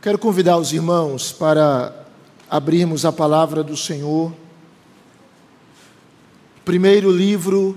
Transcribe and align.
Quero 0.00 0.16
convidar 0.16 0.56
os 0.56 0.72
irmãos 0.72 1.32
para 1.32 2.06
abrirmos 2.48 3.04
a 3.04 3.10
palavra 3.10 3.64
do 3.64 3.76
Senhor. 3.76 4.32
Primeiro 6.64 7.10
livro 7.10 7.76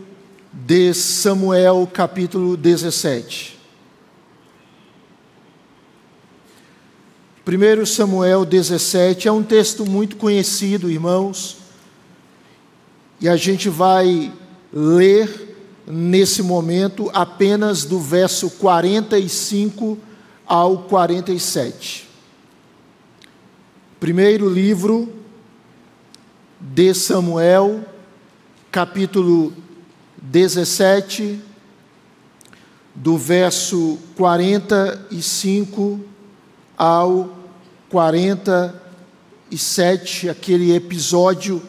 de 0.53 0.93
Samuel, 0.93 1.89
capítulo 1.91 2.55
17. 2.55 3.59
1 7.43 7.85
Samuel 7.87 8.45
17 8.45 9.27
é 9.27 9.31
um 9.31 9.41
texto 9.41 9.83
muito 9.83 10.15
conhecido, 10.15 10.91
irmãos, 10.91 11.57
e 13.19 13.27
a 13.27 13.35
gente 13.35 13.67
vai 13.67 14.31
ler 14.71 15.57
nesse 15.87 16.43
momento 16.43 17.09
apenas 17.15 17.83
do 17.83 17.99
verso 17.99 18.47
45 18.51 19.97
ao 20.45 20.83
47. 20.83 22.10
Primeiro 24.01 24.49
livro 24.49 25.13
de 26.59 26.91
Samuel, 26.91 27.85
capítulo 28.71 29.53
17, 30.19 31.39
do 32.95 33.15
verso 33.15 33.99
45 34.17 35.99
ao 36.75 37.29
47, 37.91 40.29
aquele 40.29 40.73
episódio 40.73 41.61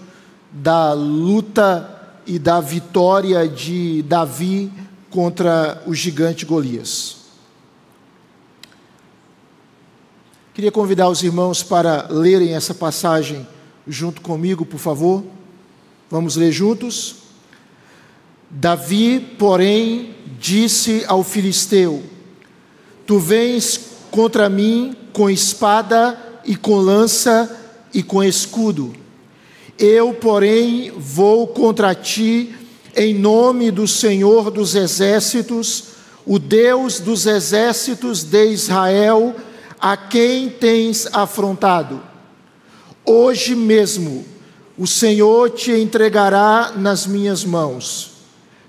da 0.50 0.94
luta 0.94 2.16
e 2.26 2.38
da 2.38 2.62
vitória 2.62 3.46
de 3.46 4.02
Davi 4.04 4.72
contra 5.10 5.82
o 5.86 5.94
gigante 5.94 6.46
Golias. 6.46 7.21
Queria 10.54 10.70
convidar 10.70 11.08
os 11.08 11.22
irmãos 11.22 11.62
para 11.62 12.08
lerem 12.10 12.54
essa 12.54 12.74
passagem 12.74 13.46
junto 13.86 14.20
comigo, 14.20 14.66
por 14.66 14.78
favor. 14.78 15.24
Vamos 16.10 16.36
ler 16.36 16.52
juntos? 16.52 17.16
Davi, 18.50 19.20
porém, 19.38 20.14
disse 20.38 21.04
ao 21.08 21.22
filisteu: 21.22 22.02
Tu 23.06 23.18
vens 23.18 23.80
contra 24.10 24.48
mim 24.48 24.94
com 25.12 25.30
espada 25.30 26.18
e 26.44 26.54
com 26.54 26.76
lança 26.76 27.58
e 27.94 28.02
com 28.02 28.22
escudo 28.22 29.02
eu, 29.82 30.14
porém, 30.14 30.92
vou 30.96 31.48
contra 31.48 31.92
ti 31.92 32.54
em 32.94 33.14
nome 33.14 33.70
do 33.70 33.88
Senhor 33.88 34.48
dos 34.48 34.76
exércitos, 34.76 35.84
o 36.24 36.38
Deus 36.38 37.00
dos 37.00 37.26
exércitos 37.26 38.22
de 38.22 38.46
Israel, 38.46 39.34
a 39.82 39.96
quem 39.96 40.48
tens 40.48 41.08
afrontado. 41.12 42.00
Hoje 43.04 43.56
mesmo 43.56 44.24
o 44.78 44.86
Senhor 44.86 45.50
te 45.50 45.72
entregará 45.72 46.70
nas 46.76 47.04
minhas 47.04 47.44
mãos. 47.44 48.12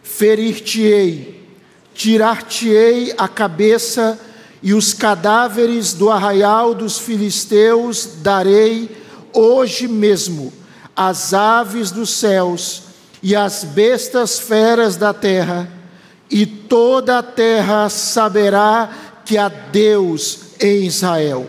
Ferir-te-ei, 0.01 1.47
tirar-te-ei 1.93 3.13
a 3.15 3.27
cabeça 3.27 4.19
e 4.63 4.73
os 4.73 4.91
cadáveres 4.91 5.93
do 5.93 6.09
arraial 6.09 6.73
dos 6.73 6.97
filisteus 6.97 8.09
darei 8.23 8.89
hoje 9.31 9.87
mesmo 9.87 10.51
as 10.95 11.31
aves 11.31 11.91
dos 11.91 12.09
céus 12.09 12.83
e 13.21 13.35
as 13.35 13.63
bestas 13.63 14.39
feras 14.39 14.95
da 14.95 15.13
terra, 15.13 15.71
e 16.29 16.45
toda 16.45 17.19
a 17.19 17.23
terra 17.23 17.87
saberá 17.87 18.89
que 19.23 19.37
há 19.37 19.47
Deus 19.47 20.52
em 20.63 20.85
Israel. 20.85 21.47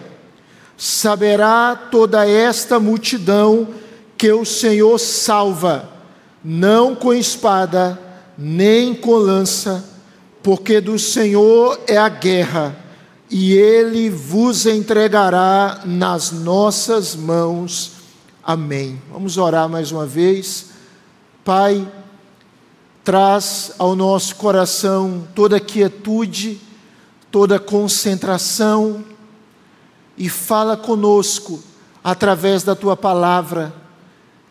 Saberá 0.77 1.75
toda 1.91 2.29
esta 2.29 2.79
multidão 2.79 3.69
que 4.19 4.31
o 4.33 4.45
Senhor 4.45 4.99
salva, 4.99 5.89
não 6.45 6.95
com 6.95 7.15
espada, 7.15 7.99
nem 8.37 8.95
com 8.95 9.15
lança, 9.15 9.83
porque 10.43 10.81
do 10.81 10.99
Senhor 10.99 11.81
é 11.87 11.97
a 11.97 12.09
guerra, 12.09 12.77
e 13.31 13.55
ele 13.55 14.11
vos 14.11 14.67
entregará 14.67 15.81
nas 15.85 16.31
nossas 16.31 17.17
mãos 17.17 17.95
Amém. 18.47 19.01
Vamos 19.11 19.39
orar 19.39 19.71
mais 19.71 19.91
uma 19.91 20.05
vez. 20.05 20.67
Pai, 21.43 21.91
traz 23.03 23.73
ao 23.79 23.97
nosso 23.97 24.37
coração 24.37 25.27
toda 25.35 25.59
quietude, 25.59 26.61
toda 27.35 27.59
concentração 27.59 29.05
e 30.17 30.29
fala 30.29 30.77
conosco 30.77 31.61
através 32.05 32.63
da 32.63 32.77
tua 32.77 32.97
palavra, 32.97 33.75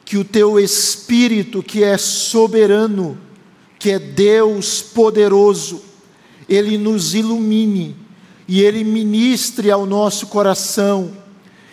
que 0.04 0.18
o 0.18 0.26
teu 0.26 0.60
Espírito, 0.60 1.64
que 1.64 1.82
é 1.82 1.98
soberano, 1.98 3.18
que 3.80 3.90
é 3.90 3.98
Deus 3.98 4.82
poderoso, 4.82 5.82
ele 6.50 6.78
nos 6.78 7.16
ilumine 7.16 7.96
e 8.50 8.60
ele 8.60 8.84
ministre 8.84 9.72
ao 9.72 9.86
nosso 9.86 10.28
coração 10.28 11.14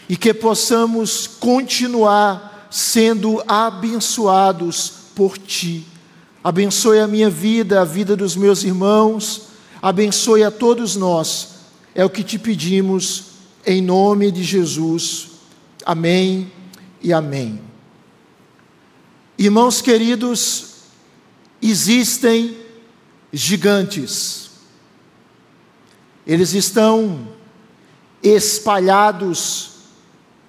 e 0.08 0.16
que 0.16 0.32
possamos 0.32 1.26
continuar 1.26 2.68
sendo 2.70 3.42
abençoados 3.48 4.92
por 5.16 5.36
Ti. 5.36 5.84
Abençoe 6.44 7.00
a 7.00 7.08
minha 7.08 7.28
vida, 7.28 7.80
a 7.80 7.84
vida 7.84 8.14
dos 8.14 8.36
meus 8.36 8.62
irmãos, 8.62 9.49
abençoe 9.80 10.42
a 10.42 10.50
todos 10.50 10.96
nós. 10.96 11.60
É 11.94 12.04
o 12.04 12.10
que 12.10 12.22
te 12.22 12.38
pedimos, 12.38 13.24
em 13.66 13.82
nome 13.82 14.30
de 14.30 14.42
Jesus. 14.42 15.30
Amém 15.84 16.50
e 17.02 17.12
amém. 17.12 17.60
Irmãos 19.38 19.80
queridos, 19.80 20.74
existem 21.62 22.56
gigantes. 23.32 24.50
Eles 26.26 26.52
estão 26.52 27.28
espalhados 28.22 29.70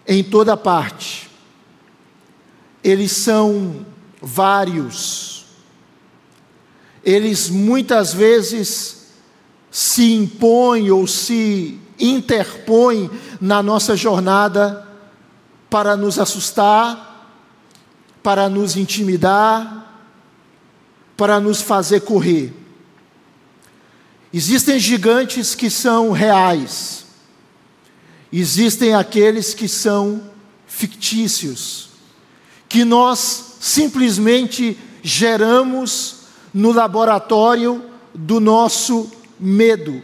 em 0.07 0.23
toda 0.23 0.57
parte. 0.57 1.29
Eles 2.83 3.11
são 3.11 3.85
vários. 4.21 5.45
Eles 7.03 7.49
muitas 7.49 8.13
vezes 8.13 9.00
se 9.71 10.13
impõem 10.13 10.91
ou 10.91 11.07
se 11.07 11.79
interpõem 11.97 13.09
na 13.39 13.63
nossa 13.63 13.95
jornada 13.95 14.87
para 15.69 15.97
nos 15.97 16.19
assustar, 16.19 17.39
para 18.21 18.47
nos 18.49 18.75
intimidar, 18.75 20.03
para 21.17 21.39
nos 21.39 21.61
fazer 21.61 22.01
correr. 22.01 22.53
Existem 24.33 24.77
gigantes 24.77 25.55
que 25.55 25.69
são 25.69 26.11
reais 26.11 27.01
Existem 28.31 28.93
aqueles 28.93 29.53
que 29.53 29.67
são 29.67 30.21
fictícios, 30.65 31.89
que 32.69 32.85
nós 32.85 33.57
simplesmente 33.59 34.77
geramos 35.03 36.21
no 36.53 36.71
laboratório 36.71 37.83
do 38.13 38.39
nosso 38.39 39.11
medo. 39.41 40.01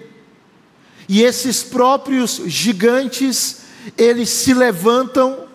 E 1.08 1.22
esses 1.22 1.64
próprios 1.64 2.42
gigantes, 2.48 3.62
eles 3.98 4.30
se 4.30 4.54
levantam 4.54 5.48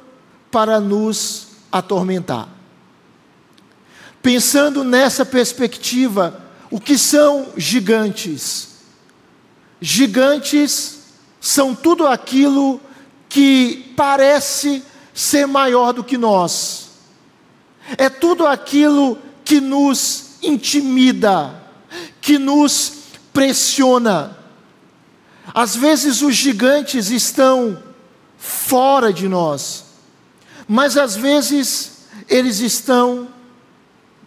para 0.51 0.81
nos 0.81 1.49
atormentar. 1.71 2.49
Pensando 4.23 4.85
nessa 4.85 5.27
perspectiva, 5.27 6.43
o 6.71 6.81
que 6.81 6.97
são 6.97 7.49
gigantes? 7.57 8.69
Gigantes 9.81 11.01
são 11.41 11.75
tudo 11.75 12.07
aquilo 12.07 12.81
que 13.29 13.93
parece 13.97 14.83
ser 15.13 15.47
maior 15.47 15.93
do 15.93 16.05
que 16.05 16.17
nós. 16.17 16.91
É 17.99 18.09
tudo 18.09 18.47
aquilo 18.47 19.19
que 19.45 19.61
nos 19.61 20.37
intimida, 20.41 21.63
que 22.21 22.39
nos 22.39 23.02
pressiona. 23.33 24.37
Às 25.55 25.75
vezes 25.77 26.23
os 26.23 26.35
gigantes 26.35 27.11
estão 27.11 27.83
fora 28.39 29.13
de 29.13 29.29
nós, 29.29 29.85
mas 30.67 30.97
às 30.97 31.17
vezes 31.17 32.07
eles 32.29 32.61
estão 32.61 33.29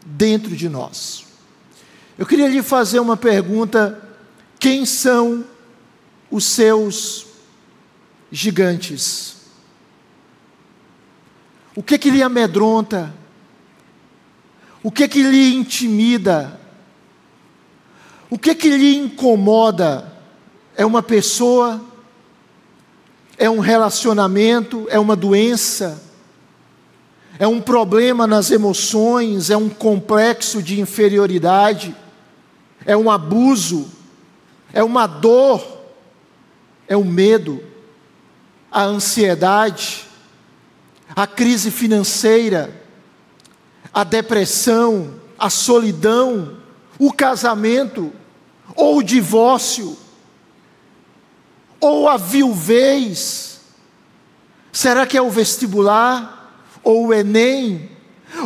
dentro 0.06 0.56
de 0.56 0.70
nós. 0.70 1.26
Eu 2.18 2.26
queria 2.26 2.48
lhe 2.48 2.62
fazer 2.62 3.00
uma 3.00 3.18
pergunta: 3.18 4.02
quem 4.60 4.86
são 4.86 5.46
os 6.30 6.46
seus 6.46 7.26
gigantes. 8.32 9.36
O 11.76 11.84
que 11.84 11.98
que 11.98 12.10
lhe 12.10 12.24
amedronta? 12.24 13.14
O 14.82 14.92
que 14.92 15.08
que 15.08 15.22
lhe 15.22 15.56
intimida? 15.56 16.60
O 18.30 18.38
que 18.38 18.56
que 18.56 18.70
lhe 18.70 18.98
incomoda? 18.98 20.12
É 20.76 20.86
uma 20.86 21.02
pessoa? 21.04 21.82
é 23.38 23.50
um 23.50 23.60
relacionamento, 23.60 24.88
é 24.90 25.00
uma 25.00 25.16
doença, 25.16 26.02
é 27.38 27.48
um 27.48 27.60
problema 27.60 28.26
nas 28.26 28.50
emoções, 28.50 29.50
é 29.50 29.58
um 29.58 29.70
complexo 29.70 30.64
de 30.64 30.80
inferioridade, 30.80 31.96
é 32.86 32.96
um 32.96 33.12
abuso, 33.12 33.90
é 34.72 34.84
uma 34.84 35.06
dor, 35.06 35.84
é 36.88 36.96
o 36.96 37.04
medo, 37.04 37.62
a 38.72 38.84
ansiedade, 38.84 40.06
a 41.14 41.28
crise 41.28 41.72
financeira, 41.72 42.74
a 43.94 44.04
depressão, 44.04 45.16
a 45.38 45.50
solidão, 45.50 46.55
o 46.98 47.12
casamento, 47.12 48.12
ou 48.76 48.98
o 48.98 49.04
divórcio, 49.04 49.98
ou 51.80 52.08
a 52.10 52.18
viuvez. 52.18 53.60
Será 54.72 55.06
que 55.06 55.18
é 55.18 55.22
o 55.22 55.30
vestibular, 55.30 56.64
ou 56.84 57.08
o 57.08 57.14
Enem, 57.14 57.90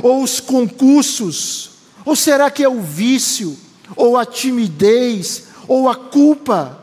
ou 0.04 0.24
os 0.24 0.40
concursos? 0.40 1.72
Ou 2.06 2.16
será 2.16 2.50
que 2.50 2.63
é 2.63 2.69
o 2.69 2.81
vício, 2.81 3.57
ou 3.96 4.18
a 4.18 4.25
timidez, 4.25 5.48
ou 5.68 5.90
a 5.90 5.96
culpa? 5.96 6.80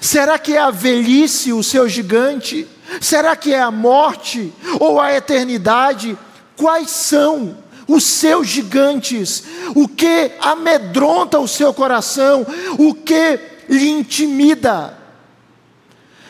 Será 0.00 0.38
que 0.38 0.54
é 0.54 0.58
a 0.58 0.70
velhice 0.70 1.52
o 1.52 1.62
seu 1.62 1.88
gigante? 1.88 2.66
Será 3.00 3.36
que 3.36 3.52
é 3.52 3.60
a 3.60 3.70
morte 3.70 4.52
ou 4.80 5.00
a 5.00 5.14
eternidade? 5.14 6.18
Quais 6.56 6.90
são 6.90 7.56
os 7.86 8.04
seus 8.04 8.46
gigantes? 8.46 9.44
O 9.74 9.88
que 9.88 10.32
amedronta 10.40 11.38
o 11.38 11.48
seu 11.48 11.72
coração? 11.72 12.46
O 12.78 12.94
que 12.94 13.38
lhe 13.68 13.88
intimida? 13.88 14.98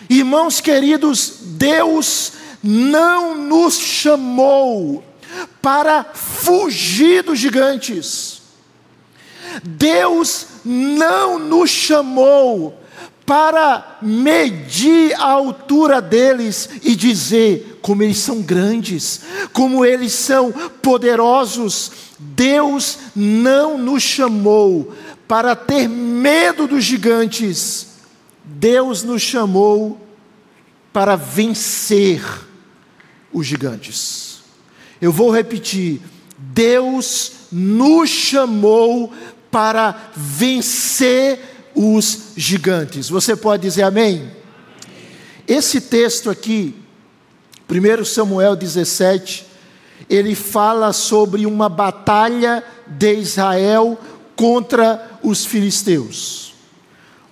Irmãos 0.08 0.60
queridos, 0.60 1.38
Deus 1.40 2.32
não 2.62 3.34
nos 3.34 3.78
chamou 3.78 5.04
para 5.60 6.04
fugir 6.14 7.22
dos 7.22 7.38
gigantes. 7.38 8.42
Deus 9.62 10.46
não 10.64 11.38
nos 11.38 11.70
chamou 11.70 12.83
para 13.26 13.98
medir 14.02 15.14
a 15.14 15.24
altura 15.24 16.00
deles 16.00 16.68
e 16.82 16.94
dizer 16.94 17.78
como 17.80 18.02
eles 18.02 18.18
são 18.18 18.42
grandes, 18.42 19.22
como 19.52 19.84
eles 19.84 20.12
são 20.12 20.52
poderosos. 20.82 21.90
Deus 22.18 22.98
não 23.14 23.78
nos 23.78 24.02
chamou 24.02 24.94
para 25.26 25.56
ter 25.56 25.88
medo 25.88 26.66
dos 26.66 26.84
gigantes, 26.84 27.88
Deus 28.44 29.02
nos 29.02 29.22
chamou 29.22 29.98
para 30.92 31.16
vencer 31.16 32.22
os 33.32 33.46
gigantes. 33.46 34.42
Eu 35.00 35.10
vou 35.10 35.30
repetir: 35.30 36.00
Deus 36.36 37.32
nos 37.50 38.10
chamou 38.10 39.12
para 39.50 40.10
vencer 40.14 41.38
os 41.38 41.53
gigantes. 42.36 43.08
Você 43.08 43.34
pode 43.34 43.62
dizer 43.62 43.82
amém? 43.82 44.30
Esse 45.46 45.80
texto 45.80 46.30
aqui, 46.30 46.74
1 47.68 48.04
Samuel 48.04 48.56
17, 48.56 49.46
ele 50.08 50.34
fala 50.34 50.92
sobre 50.92 51.46
uma 51.46 51.68
batalha 51.68 52.64
de 52.86 53.14
Israel 53.14 53.98
contra 54.36 55.18
os 55.22 55.44
filisteus. 55.44 56.54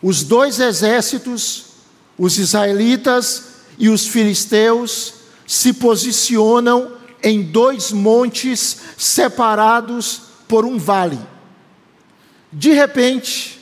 Os 0.02 0.22
dois 0.24 0.58
exércitos, 0.58 1.66
os 2.18 2.38
israelitas 2.38 3.44
e 3.78 3.88
os 3.88 4.06
filisteus, 4.06 5.14
se 5.46 5.72
posicionam 5.72 6.92
em 7.22 7.42
dois 7.42 7.92
montes 7.92 8.78
separados 8.98 10.22
por 10.48 10.64
um 10.64 10.78
vale. 10.78 11.18
De 12.52 12.72
repente, 12.72 13.61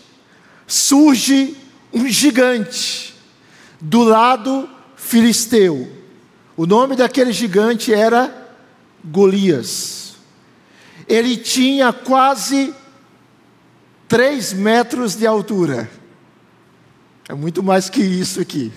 surge 0.71 1.57
um 1.93 2.07
gigante 2.07 3.13
do 3.81 4.05
lado 4.05 4.69
filisteu. 4.95 5.91
O 6.57 6.65
nome 6.65 6.95
daquele 6.95 7.33
gigante 7.33 7.93
era 7.93 8.55
Golias. 9.05 10.15
Ele 11.09 11.37
tinha 11.37 11.93
quase 11.93 12.73
três 14.07 14.53
metros 14.53 15.17
de 15.17 15.27
altura. 15.27 15.91
É 17.29 17.35
muito 17.35 17.63
mais 17.63 17.91
que 17.91 18.01
isso 18.01 18.41
aqui. 18.41 18.73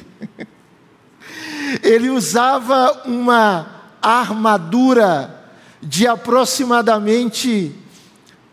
Ele 1.83 2.09
usava 2.09 3.03
uma 3.05 3.83
armadura 4.01 5.43
de 5.81 6.07
aproximadamente 6.07 7.75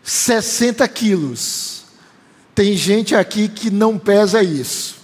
60 0.03 0.87
quilos. 0.87 1.80
Tem 2.53 2.75
gente 2.75 3.15
aqui 3.15 3.47
que 3.47 3.69
não 3.69 3.97
pesa 3.97 4.43
isso. 4.43 4.97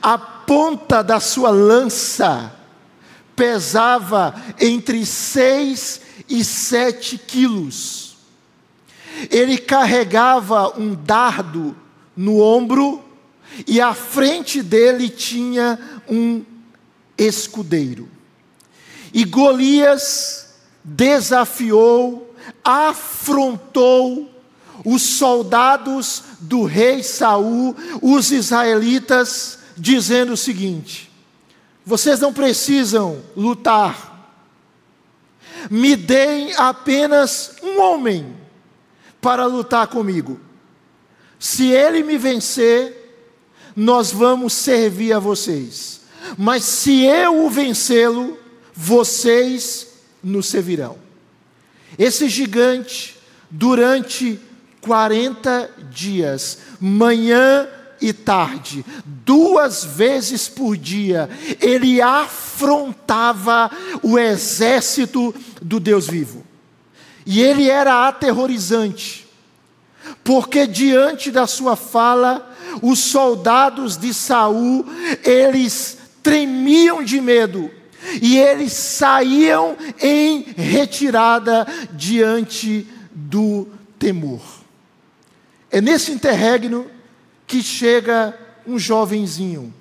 A 0.00 0.18
ponta 0.18 1.02
da 1.02 1.20
sua 1.20 1.50
lança 1.50 2.52
pesava 3.34 4.34
entre 4.60 5.04
6 5.04 6.00
e 6.28 6.44
7 6.44 7.18
quilos. 7.18 8.16
Ele 9.30 9.58
carregava 9.58 10.78
um 10.78 10.94
dardo 10.94 11.76
no 12.16 12.40
ombro 12.40 13.02
e 13.66 13.80
à 13.80 13.94
frente 13.94 14.62
dele 14.62 15.08
tinha 15.08 15.78
um 16.08 16.44
escudeiro. 17.16 18.08
E 19.12 19.24
Golias 19.24 20.54
desafiou, 20.82 22.34
afrontou 22.64 24.31
os 24.84 25.02
soldados 25.02 26.22
do 26.40 26.64
rei 26.64 27.02
Saul, 27.02 27.76
os 28.00 28.30
israelitas, 28.30 29.58
dizendo 29.76 30.32
o 30.32 30.36
seguinte: 30.36 31.10
vocês 31.84 32.20
não 32.20 32.32
precisam 32.32 33.22
lutar, 33.36 34.36
me 35.70 35.96
deem 35.96 36.54
apenas 36.56 37.56
um 37.62 37.80
homem 37.80 38.36
para 39.20 39.46
lutar 39.46 39.86
comigo. 39.86 40.40
Se 41.38 41.70
ele 41.70 42.02
me 42.02 42.18
vencer, 42.18 43.02
nós 43.74 44.12
vamos 44.12 44.52
servir 44.52 45.12
a 45.12 45.18
vocês. 45.18 46.02
Mas 46.38 46.62
se 46.64 47.04
eu 47.04 47.44
o 47.44 47.50
vencê-lo, 47.50 48.38
vocês 48.72 49.88
nos 50.22 50.46
servirão. 50.46 50.98
Esse 51.98 52.28
gigante, 52.28 53.18
durante 53.50 54.40
40 54.82 55.70
dias, 55.90 56.58
manhã 56.80 57.68
e 58.00 58.12
tarde, 58.12 58.84
duas 59.04 59.84
vezes 59.84 60.48
por 60.48 60.76
dia, 60.76 61.30
ele 61.60 62.02
afrontava 62.02 63.70
o 64.02 64.18
exército 64.18 65.32
do 65.62 65.78
Deus 65.78 66.08
vivo. 66.08 66.44
E 67.24 67.40
ele 67.40 67.70
era 67.70 68.08
aterrorizante, 68.08 69.28
porque 70.24 70.66
diante 70.66 71.30
da 71.30 71.46
sua 71.46 71.76
fala, 71.76 72.52
os 72.82 72.98
soldados 72.98 73.96
de 73.96 74.12
Saul, 74.12 74.84
eles 75.22 75.96
tremiam 76.24 77.04
de 77.04 77.20
medo, 77.20 77.70
e 78.20 78.36
eles 78.36 78.72
saíam 78.72 79.76
em 80.00 80.42
retirada 80.56 81.64
diante 81.92 82.84
do 83.12 83.68
temor. 83.96 84.61
É 85.72 85.80
nesse 85.80 86.12
interregno 86.12 86.86
que 87.46 87.62
chega 87.62 88.38
um 88.66 88.78
jovenzinho, 88.78 89.72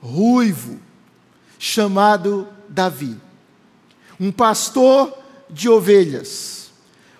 ruivo, 0.00 0.78
chamado 1.58 2.46
Davi, 2.68 3.20
um 4.20 4.30
pastor 4.30 5.12
de 5.50 5.68
ovelhas. 5.68 6.70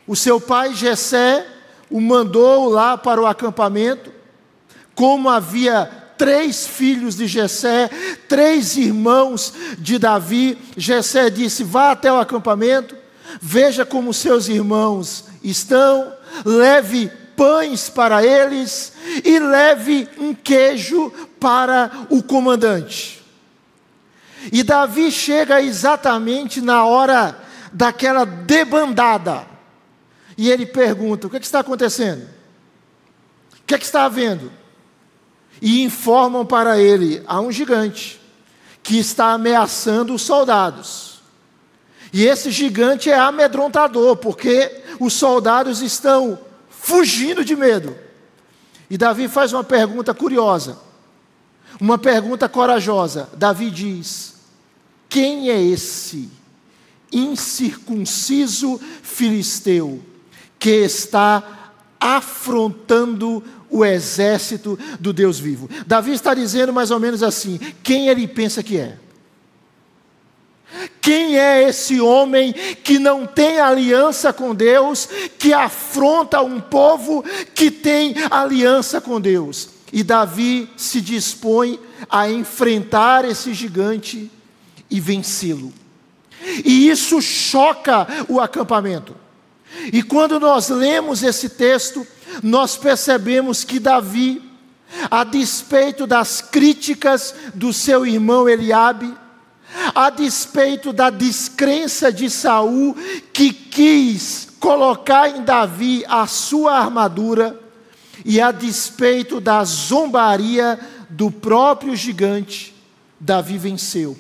O 0.07 0.15
seu 0.15 0.41
pai 0.41 0.75
Jessé 0.75 1.45
o 1.91 2.01
mandou 2.01 2.69
lá 2.69 2.97
para 2.97 3.21
o 3.21 3.27
acampamento, 3.27 4.13
como 4.95 5.29
havia 5.29 5.87
três 6.17 6.69
filhos 6.69 7.17
de 7.17 7.27
Jessé, 7.27 7.91
três 8.29 8.77
irmãos 8.77 9.53
de 9.77 9.99
Davi, 9.99 10.57
Jessé 10.77 11.31
disse: 11.31 11.65
"Vá 11.65 11.91
até 11.91 12.13
o 12.13 12.21
acampamento, 12.21 12.97
veja 13.41 13.85
como 13.85 14.15
seus 14.15 14.47
irmãos 14.49 15.25
estão, 15.43 16.13
leve 16.45 17.11
pães 17.37 17.89
para 17.89 18.25
eles 18.25 18.93
e 19.25 19.39
leve 19.39 20.09
um 20.19 20.35
queijo 20.35 21.11
para 21.39 21.91
o 22.11 22.23
comandante. 22.23 23.23
E 24.53 24.63
Davi 24.63 25.11
chega 25.11 25.61
exatamente 25.61 26.61
na 26.61 26.85
hora 26.85 27.37
daquela 27.73 28.25
debandada. 28.25 29.47
E 30.37 30.51
ele 30.51 30.67
pergunta: 30.67 31.27
O 31.27 31.31
que, 31.31 31.37
é 31.37 31.41
que 31.41 31.47
está 31.47 31.61
acontecendo? 31.61 32.23
O 33.61 33.67
que, 33.67 33.75
é 33.75 33.79
que 33.79 33.85
está 33.85 34.05
havendo? 34.05 34.53
E 35.61 35.83
informam 35.83 36.45
para 36.45 36.79
ele: 36.79 37.23
há 37.27 37.41
um 37.41 37.51
gigante. 37.51 38.21
que 38.83 38.99
está 38.99 39.33
ameaçando 39.33 40.15
os 40.15 40.23
soldados. 40.23 41.21
E 42.13 42.25
esse 42.25 42.53
gigante 42.53 43.11
é 43.11 43.19
amedrontador, 43.19 44.17
porque 44.17 44.71
os 45.01 45.13
soldados 45.13 45.83
estão 45.83 46.39
fugindo 46.87 47.45
de 47.45 47.57
medo. 47.57 47.97
E 48.89 48.97
Davi 48.97 49.27
faz 49.27 49.53
uma 49.53 49.65
pergunta 49.65 50.15
curiosa, 50.15 50.79
uma 51.81 51.99
pergunta 51.99 52.49
corajosa. 52.49 53.29
Davi 53.37 53.73
diz: 53.73 54.37
Quem 55.09 55.51
é 55.51 55.61
esse 55.61 56.31
incircunciso 57.11 58.81
filisteu 59.03 60.01
que 60.61 60.71
está 60.71 61.73
afrontando 61.99 63.43
o 63.69 63.85
exército 63.85 64.79
do 65.01 65.13
Deus 65.13 65.41
vivo? 65.41 65.69
Davi 65.89 66.13
está 66.13 66.35
dizendo 66.35 66.73
mais 66.73 66.93
ou 66.93 67.01
menos 67.01 67.21
assim: 67.21 67.59
quem 67.83 68.07
ele 68.07 68.29
pensa 68.29 68.63
que 68.63 68.79
é? 68.79 68.97
Quem 71.01 71.39
é 71.39 71.69
esse 71.69 72.01
homem 72.01 72.53
que 72.83 72.99
não 72.99 73.27
tem 73.27 73.61
aliança 73.61 74.33
com 74.33 74.55
Deus, 74.55 75.09
que 75.39 75.53
afronta 75.53 76.43
um 76.43 76.61
povo 76.61 77.25
que 77.55 77.71
tem 77.71 78.15
aliança 78.31 79.01
com 79.01 79.21
Deus? 79.21 79.69
E 79.93 80.03
Davi 80.03 80.69
se 80.77 81.01
dispõe 81.01 81.79
a 82.11 82.29
enfrentar 82.29 83.25
esse 83.25 83.55
gigante 83.55 84.31
e 84.91 85.01
vencê-lo. 85.01 85.73
E 86.65 86.89
isso 86.89 87.21
choca 87.23 88.07
o 88.29 88.41
acampamento. 88.41 89.15
E 89.93 90.03
quando 90.03 90.41
nós 90.41 90.69
lemos 90.69 91.23
esse 91.23 91.49
texto, 91.49 92.07
nós 92.43 92.77
percebemos 92.77 93.65
que 93.65 93.79
Davi, 93.79 94.43
a 95.11 95.25
despeito 95.25 96.07
das 96.07 96.41
críticas 96.41 97.35
do 97.55 97.73
seu 97.73 98.07
irmão 98.07 98.49
Eliabe, 98.49 99.15
a 99.95 100.11
despeito 100.11 100.93
da 100.93 101.11
descrença 101.11 102.13
de 102.13 102.31
Saul, 102.31 102.95
que 103.33 103.53
quis 103.53 104.49
colocar 104.59 105.29
em 105.29 105.45
Davi 105.45 106.05
a 106.09 106.27
sua 106.27 106.79
armadura, 106.79 107.61
e 108.25 108.41
a 108.41 108.51
despeito 108.51 109.41
da 109.41 109.63
zombaria 109.65 110.79
do 111.11 111.31
próprio 111.31 111.95
gigante, 111.95 112.75
Davi 113.21 113.59
venceu. 113.59 114.19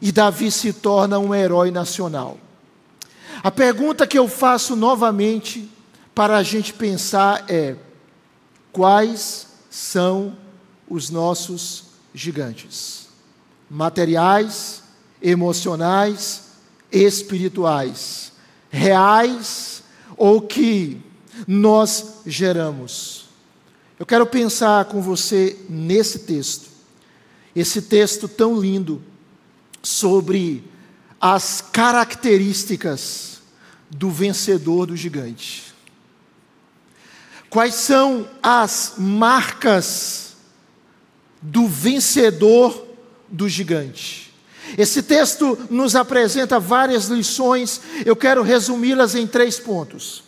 E 0.00 0.10
Davi 0.10 0.50
se 0.50 0.72
torna 0.72 1.18
um 1.18 1.34
herói 1.34 1.70
nacional. 1.70 2.38
A 3.42 3.50
pergunta 3.50 4.06
que 4.06 4.18
eu 4.18 4.28
faço 4.28 4.74
novamente 4.74 5.70
para 6.14 6.36
a 6.36 6.42
gente 6.42 6.72
pensar 6.72 7.44
é: 7.48 7.76
quais 8.72 9.46
são 9.70 10.36
os 10.88 11.10
nossos 11.10 11.84
gigantes? 12.14 13.01
Materiais, 13.72 14.82
emocionais, 15.22 16.42
espirituais, 16.92 18.30
reais 18.70 19.82
ou 20.14 20.42
que 20.42 21.00
nós 21.48 22.20
geramos. 22.26 23.30
Eu 23.98 24.04
quero 24.04 24.26
pensar 24.26 24.84
com 24.84 25.00
você 25.00 25.58
nesse 25.70 26.18
texto, 26.20 26.68
esse 27.56 27.80
texto 27.80 28.28
tão 28.28 28.60
lindo, 28.60 29.02
sobre 29.82 30.62
as 31.18 31.62
características 31.72 33.40
do 33.88 34.10
vencedor 34.10 34.86
do 34.86 34.96
gigante. 34.96 35.72
Quais 37.48 37.74
são 37.74 38.28
as 38.42 38.94
marcas 38.98 40.36
do 41.40 41.66
vencedor 41.66 42.91
do 43.32 43.48
gigante. 43.48 44.30
Esse 44.78 45.02
texto 45.02 45.58
nos 45.68 45.96
apresenta 45.96 46.60
várias 46.60 47.06
lições, 47.06 47.80
eu 48.04 48.14
quero 48.14 48.42
resumi-las 48.42 49.14
em 49.14 49.26
três 49.26 49.58
pontos. 49.58 50.22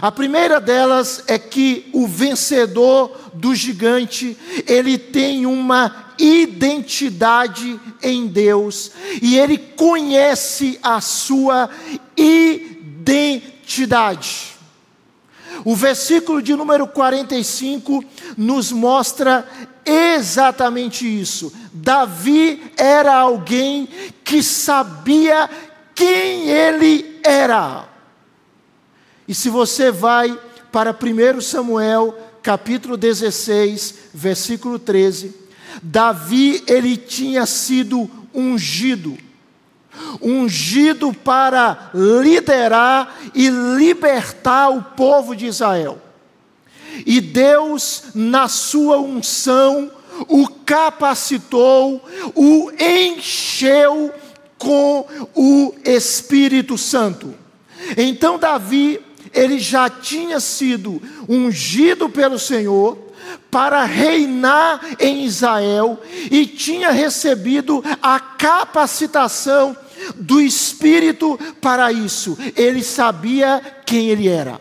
A 0.00 0.12
primeira 0.12 0.60
delas 0.60 1.24
é 1.26 1.38
que 1.38 1.90
o 1.92 2.06
vencedor 2.06 3.30
do 3.34 3.54
gigante, 3.54 4.36
ele 4.66 4.96
tem 4.96 5.44
uma 5.44 6.14
identidade 6.18 7.78
em 8.02 8.26
Deus 8.26 8.92
e 9.20 9.36
ele 9.36 9.58
conhece 9.58 10.78
a 10.82 11.00
sua 11.00 11.68
identidade. 12.16 14.51
O 15.64 15.76
versículo 15.76 16.42
de 16.42 16.54
número 16.54 16.86
45 16.86 18.04
nos 18.36 18.72
mostra 18.72 19.46
exatamente 19.84 21.06
isso. 21.06 21.52
Davi 21.72 22.72
era 22.76 23.14
alguém 23.14 23.88
que 24.24 24.42
sabia 24.42 25.48
quem 25.94 26.48
ele 26.48 27.20
era. 27.24 27.88
E 29.26 29.34
se 29.34 29.48
você 29.48 29.90
vai 29.90 30.38
para 30.70 30.90
1 30.90 31.40
Samuel, 31.40 32.18
capítulo 32.42 32.96
16, 32.96 33.94
versículo 34.12 34.78
13, 34.78 35.34
Davi 35.82 36.62
ele 36.66 36.96
tinha 36.96 37.46
sido 37.46 38.10
ungido 38.34 39.16
ungido 40.20 41.12
para 41.12 41.90
liderar 41.94 43.16
e 43.34 43.48
libertar 43.48 44.70
o 44.70 44.82
povo 44.82 45.34
de 45.34 45.46
Israel. 45.46 46.00
E 47.06 47.20
Deus, 47.20 48.04
na 48.14 48.48
sua 48.48 48.98
unção, 48.98 49.90
o 50.28 50.46
capacitou, 50.46 52.04
o 52.34 52.70
encheu 52.78 54.12
com 54.58 55.06
o 55.34 55.74
Espírito 55.84 56.76
Santo. 56.78 57.34
Então 57.96 58.38
Davi, 58.38 59.00
ele 59.32 59.58
já 59.58 59.88
tinha 59.88 60.38
sido 60.38 61.00
ungido 61.28 62.08
pelo 62.08 62.38
Senhor 62.38 62.98
para 63.50 63.84
reinar 63.84 64.80
em 64.98 65.24
Israel 65.24 66.00
e 66.30 66.46
tinha 66.46 66.90
recebido 66.90 67.82
a 68.02 68.20
capacitação 68.20 69.76
do 70.16 70.40
Espírito 70.40 71.38
para 71.60 71.92
isso. 71.92 72.36
Ele 72.56 72.82
sabia 72.82 73.60
quem 73.84 74.08
ele 74.08 74.28
era. 74.28 74.60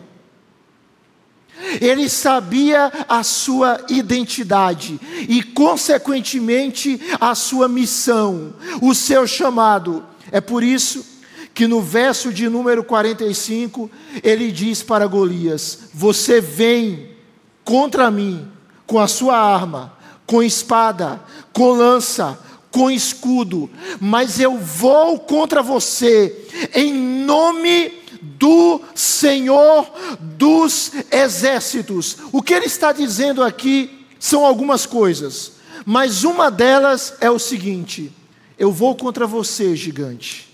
Ele 1.79 2.09
sabia 2.09 2.91
a 3.07 3.23
sua 3.23 3.85
identidade 3.89 4.99
e, 5.29 5.43
consequentemente, 5.43 6.99
a 7.19 7.35
sua 7.35 7.67
missão, 7.67 8.53
o 8.81 8.95
seu 8.95 9.27
chamado. 9.27 10.03
É 10.31 10.41
por 10.41 10.63
isso 10.63 11.05
que 11.53 11.67
no 11.67 11.81
verso 11.81 12.31
de 12.33 12.49
número 12.49 12.83
45, 12.83 13.89
ele 14.23 14.51
diz 14.51 14.81
para 14.81 15.05
Golias: 15.05 15.79
Você 15.93 16.41
vem 16.41 17.09
contra 17.63 18.09
mim 18.09 18.47
com 18.87 18.99
a 18.99 19.07
sua 19.07 19.37
arma, 19.37 19.93
com 20.25 20.41
espada, 20.41 21.21
com 21.53 21.71
lança, 21.71 22.39
com 22.71 22.89
escudo, 22.89 23.69
mas 23.99 24.39
eu 24.39 24.57
vou 24.57 25.19
contra 25.19 25.61
você 25.61 26.47
em 26.73 26.93
nome 26.93 27.91
do 28.21 28.81
Senhor 28.95 29.91
dos 30.19 30.91
exércitos. 31.11 32.17
O 32.31 32.41
que 32.41 32.53
ele 32.53 32.65
está 32.65 32.91
dizendo 32.91 33.43
aqui 33.43 34.05
são 34.19 34.45
algumas 34.45 34.85
coisas, 34.85 35.53
mas 35.85 36.23
uma 36.23 36.49
delas 36.49 37.15
é 37.19 37.29
o 37.29 37.39
seguinte: 37.39 38.11
eu 38.57 38.71
vou 38.71 38.95
contra 38.95 39.27
você, 39.27 39.75
gigante, 39.75 40.47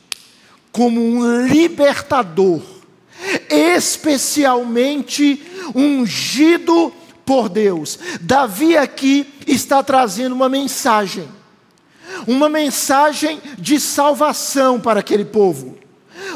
como 0.72 1.00
um 1.02 1.46
libertador, 1.46 2.62
especialmente 3.50 5.42
ungido 5.76 6.92
por 7.26 7.50
Deus. 7.50 8.00
Davi 8.22 8.78
aqui 8.78 9.28
está 9.46 9.84
trazendo 9.84 10.34
uma 10.34 10.48
mensagem, 10.48 11.28
uma 12.26 12.50
mensagem 12.50 13.42
de 13.58 13.80
salvação 13.80 14.80
para 14.80 15.02
aquele 15.02 15.26
povo 15.26 15.78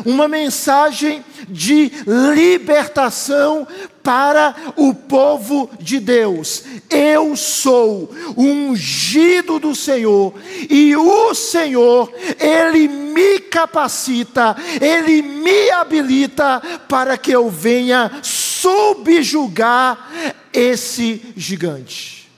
uma 0.06 0.28
mensagem 0.28 1.24
de 1.48 1.92
libertação 2.06 3.68
para 4.04 4.56
o 4.76 4.94
povo 4.94 5.70
de 5.80 6.00
Deus. 6.00 6.64
Eu 6.90 7.36
sou 7.36 8.10
ungido 8.38 9.60
do 9.60 9.76
Senhor 9.76 10.34
e 10.70 10.96
o 10.96 11.34
Senhor, 11.34 12.12
Ele 12.40 12.88
me 12.88 13.40
capacita, 13.40 14.56
Ele 14.80 15.22
me 15.22 15.70
habilita 15.72 16.62
para 16.88 17.18
que 17.18 17.32
eu 17.32 17.50
venha 17.50 18.12
subjugar 18.24 20.10
esse 20.54 21.22
gigante. 21.36 22.30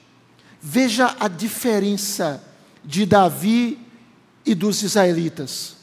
Veja 0.62 1.16
a 1.20 1.28
diferença 1.28 2.42
de 2.84 3.06
Davi 3.06 3.80
e 4.46 4.54
dos 4.54 4.82
israelitas. 4.84 5.76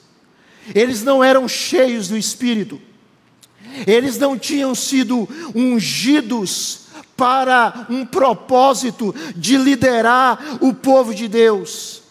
Eles 0.74 1.02
não 1.02 1.22
eram 1.24 1.48
cheios 1.48 2.08
do 2.08 2.16
Espírito, 2.16 2.80
eles 3.86 4.18
não 4.18 4.38
tinham 4.38 4.74
sido 4.74 5.28
ungidos 5.54 6.80
para 7.16 7.86
um 7.90 8.04
propósito 8.04 9.14
de 9.36 9.56
liderar 9.56 10.58
o 10.60 10.72
povo 10.72 11.14
de 11.14 11.28
Deus. 11.28 12.02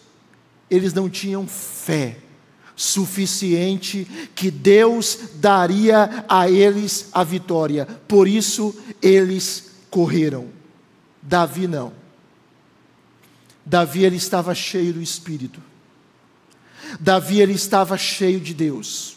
eles 0.70 0.94
não 0.94 1.10
tinham 1.10 1.48
fé 1.48 2.16
suficiente 2.76 4.08
que 4.34 4.50
Deus 4.50 5.18
daria 5.34 6.24
a 6.26 6.48
eles 6.48 7.08
a 7.12 7.22
vitória. 7.22 7.86
Por 8.08 8.26
isso 8.26 8.74
eles 9.02 9.72
correram. 9.90 10.46
Davi 11.20 11.66
não. 11.66 11.99
Davi 13.70 14.02
ele 14.02 14.16
estava 14.16 14.52
cheio 14.52 14.94
do 14.94 15.00
espírito. 15.00 15.62
Davi 16.98 17.40
ele 17.40 17.52
estava 17.52 17.96
cheio 17.96 18.40
de 18.40 18.52
Deus. 18.52 19.16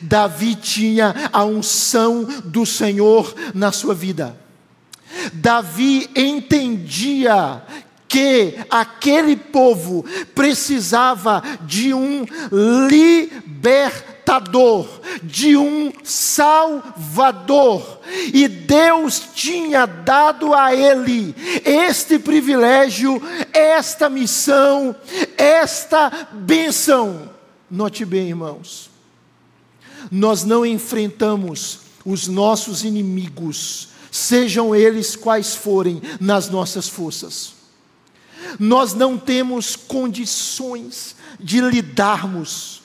Davi 0.00 0.54
tinha 0.54 1.28
a 1.32 1.42
unção 1.44 2.22
do 2.44 2.64
Senhor 2.64 3.34
na 3.52 3.72
sua 3.72 3.96
vida. 3.96 4.38
Davi 5.32 6.08
entendia 6.14 7.60
que 8.06 8.54
aquele 8.70 9.34
povo 9.34 10.04
precisava 10.36 11.42
de 11.62 11.92
um 11.92 12.24
libertador, 12.88 14.17
de 15.22 15.56
um 15.56 15.92
salvador, 16.04 18.00
e 18.32 18.46
Deus 18.46 19.20
tinha 19.34 19.86
dado 19.86 20.52
a 20.52 20.74
ele 20.74 21.34
este 21.64 22.18
privilégio, 22.18 23.22
esta 23.52 24.08
missão, 24.08 24.94
esta 25.36 26.28
bênção. 26.32 27.30
Note 27.70 28.04
bem, 28.04 28.28
irmãos, 28.28 28.90
nós 30.10 30.44
não 30.44 30.64
enfrentamos 30.64 31.80
os 32.04 32.26
nossos 32.26 32.84
inimigos, 32.84 33.88
sejam 34.10 34.74
eles 34.74 35.16
quais 35.16 35.54
forem, 35.54 36.02
nas 36.20 36.48
nossas 36.48 36.88
forças 36.88 37.58
nós 38.58 38.94
não 38.94 39.18
temos 39.18 39.74
condições 39.74 41.16
de 41.40 41.60
lidarmos 41.60 42.77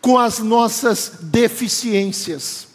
com 0.00 0.18
as 0.18 0.38
nossas 0.38 1.12
deficiências, 1.20 2.68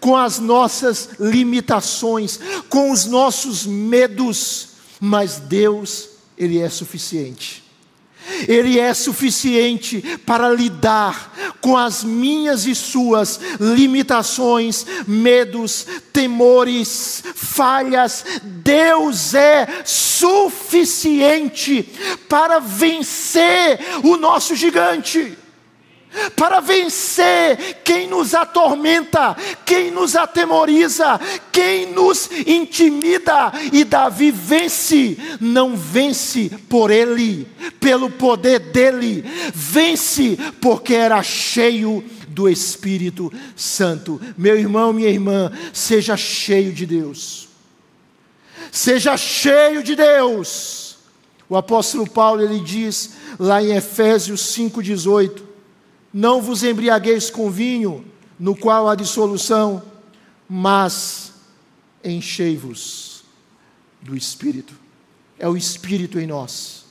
com 0.00 0.16
as 0.16 0.38
nossas 0.38 1.10
limitações, 1.18 2.40
com 2.68 2.90
os 2.90 3.04
nossos 3.06 3.66
medos, 3.66 4.68
mas 5.00 5.36
Deus, 5.36 6.08
Ele 6.36 6.58
é 6.58 6.68
suficiente. 6.68 7.66
Ele 8.48 8.78
é 8.78 8.92
suficiente 8.92 10.02
para 10.26 10.52
lidar 10.52 11.32
com 11.60 11.76
as 11.76 12.02
minhas 12.02 12.66
e 12.66 12.74
suas 12.74 13.38
limitações, 13.60 14.84
medos, 15.06 15.86
temores, 16.12 17.22
falhas. 17.34 18.24
Deus 18.42 19.32
é 19.34 19.82
suficiente 19.84 21.08
para 22.28 22.58
vencer 22.58 23.78
o 24.02 24.16
nosso 24.16 24.56
gigante 24.56 25.38
para 26.34 26.60
vencer 26.60 27.82
quem 27.84 28.06
nos 28.06 28.34
atormenta, 28.34 29.36
quem 29.64 29.90
nos 29.90 30.16
atemoriza, 30.16 31.20
quem 31.52 31.86
nos 31.92 32.30
intimida. 32.46 33.52
E 33.72 33.84
Davi 33.84 34.30
vence, 34.30 35.16
não 35.40 35.76
vence 35.76 36.50
por 36.68 36.90
ele, 36.90 37.46
pelo 37.80 38.10
poder 38.10 38.58
dele, 38.58 39.24
vence 39.54 40.38
porque 40.60 40.94
era 40.94 41.22
cheio 41.22 42.04
do 42.28 42.48
Espírito 42.48 43.32
Santo. 43.56 44.20
Meu 44.36 44.58
irmão, 44.58 44.92
minha 44.92 45.08
irmã, 45.08 45.50
seja 45.72 46.16
cheio 46.16 46.72
de 46.72 46.84
Deus. 46.84 47.48
Seja 48.70 49.16
cheio 49.16 49.82
de 49.82 49.96
Deus. 49.96 50.98
O 51.48 51.56
apóstolo 51.56 52.08
Paulo 52.08 52.42
ele 52.42 52.60
diz 52.60 53.12
lá 53.38 53.62
em 53.62 53.74
Efésios 53.74 54.40
5:18, 54.54 55.45
não 56.16 56.40
vos 56.40 56.62
embriagueis 56.62 57.28
com 57.28 57.50
vinho, 57.50 58.02
no 58.40 58.56
qual 58.56 58.88
há 58.88 58.94
dissolução, 58.94 59.82
mas 60.48 61.30
enchei-vos 62.02 63.22
do 64.00 64.16
Espírito. 64.16 64.72
É 65.38 65.46
o 65.46 65.58
Espírito 65.58 66.18
em 66.18 66.26
nós, 66.26 66.86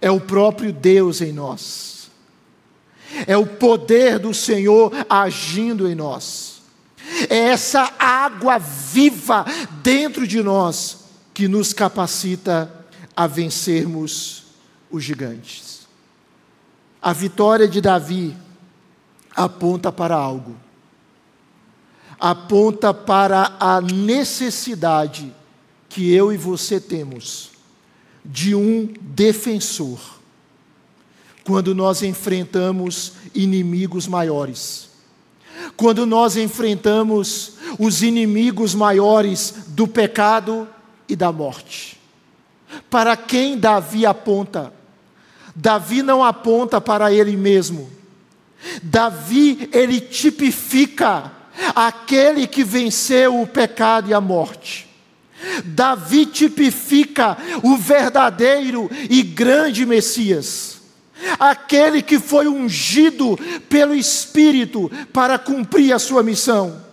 é 0.00 0.10
o 0.10 0.18
próprio 0.18 0.72
Deus 0.72 1.20
em 1.20 1.32
nós, 1.32 2.10
é 3.24 3.36
o 3.36 3.46
poder 3.46 4.18
do 4.18 4.34
Senhor 4.34 4.92
agindo 5.08 5.88
em 5.88 5.94
nós, 5.94 6.62
é 7.30 7.36
essa 7.36 7.94
água 8.00 8.58
viva 8.58 9.44
dentro 9.84 10.26
de 10.26 10.42
nós 10.42 11.04
que 11.32 11.46
nos 11.46 11.72
capacita 11.72 12.84
a 13.14 13.28
vencermos 13.28 14.42
os 14.90 15.04
gigantes. 15.04 15.75
A 17.00 17.12
vitória 17.12 17.68
de 17.68 17.80
Davi 17.80 18.36
aponta 19.34 19.92
para 19.92 20.16
algo. 20.16 20.56
Aponta 22.18 22.94
para 22.94 23.56
a 23.60 23.80
necessidade 23.80 25.32
que 25.88 26.12
eu 26.12 26.32
e 26.32 26.36
você 26.36 26.80
temos 26.80 27.50
de 28.24 28.54
um 28.54 28.92
defensor 29.00 30.00
quando 31.44 31.74
nós 31.74 32.02
enfrentamos 32.02 33.12
inimigos 33.34 34.08
maiores. 34.08 34.88
Quando 35.76 36.04
nós 36.04 36.36
enfrentamos 36.36 37.52
os 37.78 38.02
inimigos 38.02 38.74
maiores 38.74 39.54
do 39.68 39.86
pecado 39.86 40.68
e 41.08 41.14
da 41.14 41.30
morte. 41.30 42.00
Para 42.90 43.16
quem 43.16 43.58
Davi 43.58 44.04
aponta? 44.04 44.72
Davi 45.58 46.02
não 46.02 46.22
aponta 46.22 46.82
para 46.82 47.10
ele 47.10 47.34
mesmo. 47.34 47.90
Davi, 48.82 49.70
ele 49.72 50.00
tipifica 50.00 51.32
aquele 51.74 52.46
que 52.46 52.62
venceu 52.62 53.40
o 53.40 53.46
pecado 53.46 54.10
e 54.10 54.14
a 54.14 54.20
morte. 54.20 54.86
Davi 55.64 56.26
tipifica 56.26 57.38
o 57.62 57.76
verdadeiro 57.76 58.90
e 59.08 59.22
grande 59.22 59.86
Messias, 59.86 60.80
aquele 61.38 62.02
que 62.02 62.18
foi 62.18 62.48
ungido 62.48 63.38
pelo 63.68 63.94
Espírito 63.94 64.90
para 65.10 65.38
cumprir 65.38 65.92
a 65.92 65.98
sua 65.98 66.22
missão. 66.22 66.85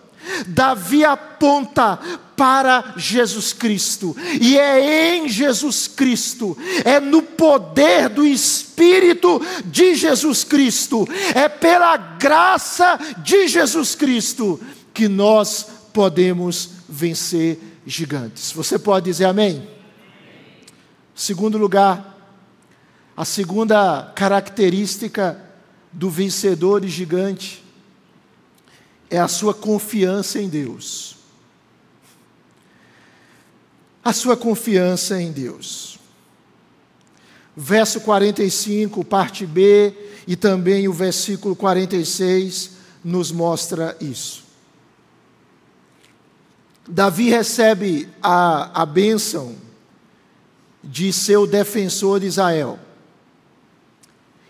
Davi 0.47 1.03
aponta 1.03 1.99
para 2.35 2.95
Jesus 2.97 3.53
Cristo, 3.53 4.15
e 4.41 4.57
é 4.57 5.15
em 5.15 5.29
Jesus 5.29 5.87
Cristo, 5.87 6.57
é 6.83 6.99
no 6.99 7.21
poder 7.21 8.09
do 8.09 8.25
Espírito 8.25 9.41
de 9.65 9.95
Jesus 9.95 10.43
Cristo, 10.43 11.07
é 11.35 11.47
pela 11.47 11.95
graça 11.95 12.99
de 13.19 13.47
Jesus 13.47 13.93
Cristo 13.93 14.59
que 14.93 15.07
nós 15.07 15.67
podemos 15.93 16.71
vencer 16.89 17.59
gigantes. 17.85 18.51
Você 18.51 18.79
pode 18.79 19.05
dizer 19.05 19.25
amém? 19.25 19.67
Segundo 21.15 21.57
lugar, 21.57 22.17
a 23.15 23.23
segunda 23.23 24.11
característica 24.15 25.39
do 25.91 26.09
vencedor 26.09 26.83
e 26.83 26.87
gigante 26.87 27.62
é 29.13 29.19
a 29.19 29.27
sua 29.27 29.53
confiança 29.53 30.41
em 30.41 30.49
Deus. 30.49 31.17
A 34.03 34.11
sua 34.11 34.35
confiança 34.35 35.21
em 35.21 35.31
Deus. 35.31 35.99
Verso 37.55 38.01
45, 38.01 39.05
parte 39.05 39.45
B, 39.45 39.93
e 40.25 40.35
também 40.35 40.87
o 40.87 40.93
versículo 40.93 41.55
46 41.55 42.71
nos 43.03 43.31
mostra 43.31 43.95
isso. 44.01 44.45
Davi 46.87 47.29
recebe 47.29 48.09
a, 48.19 48.81
a 48.81 48.83
bênção 48.83 49.55
de 50.83 51.13
seu 51.13 51.45
defensor 51.45 52.19
de 52.19 52.25
Israel. 52.25 52.79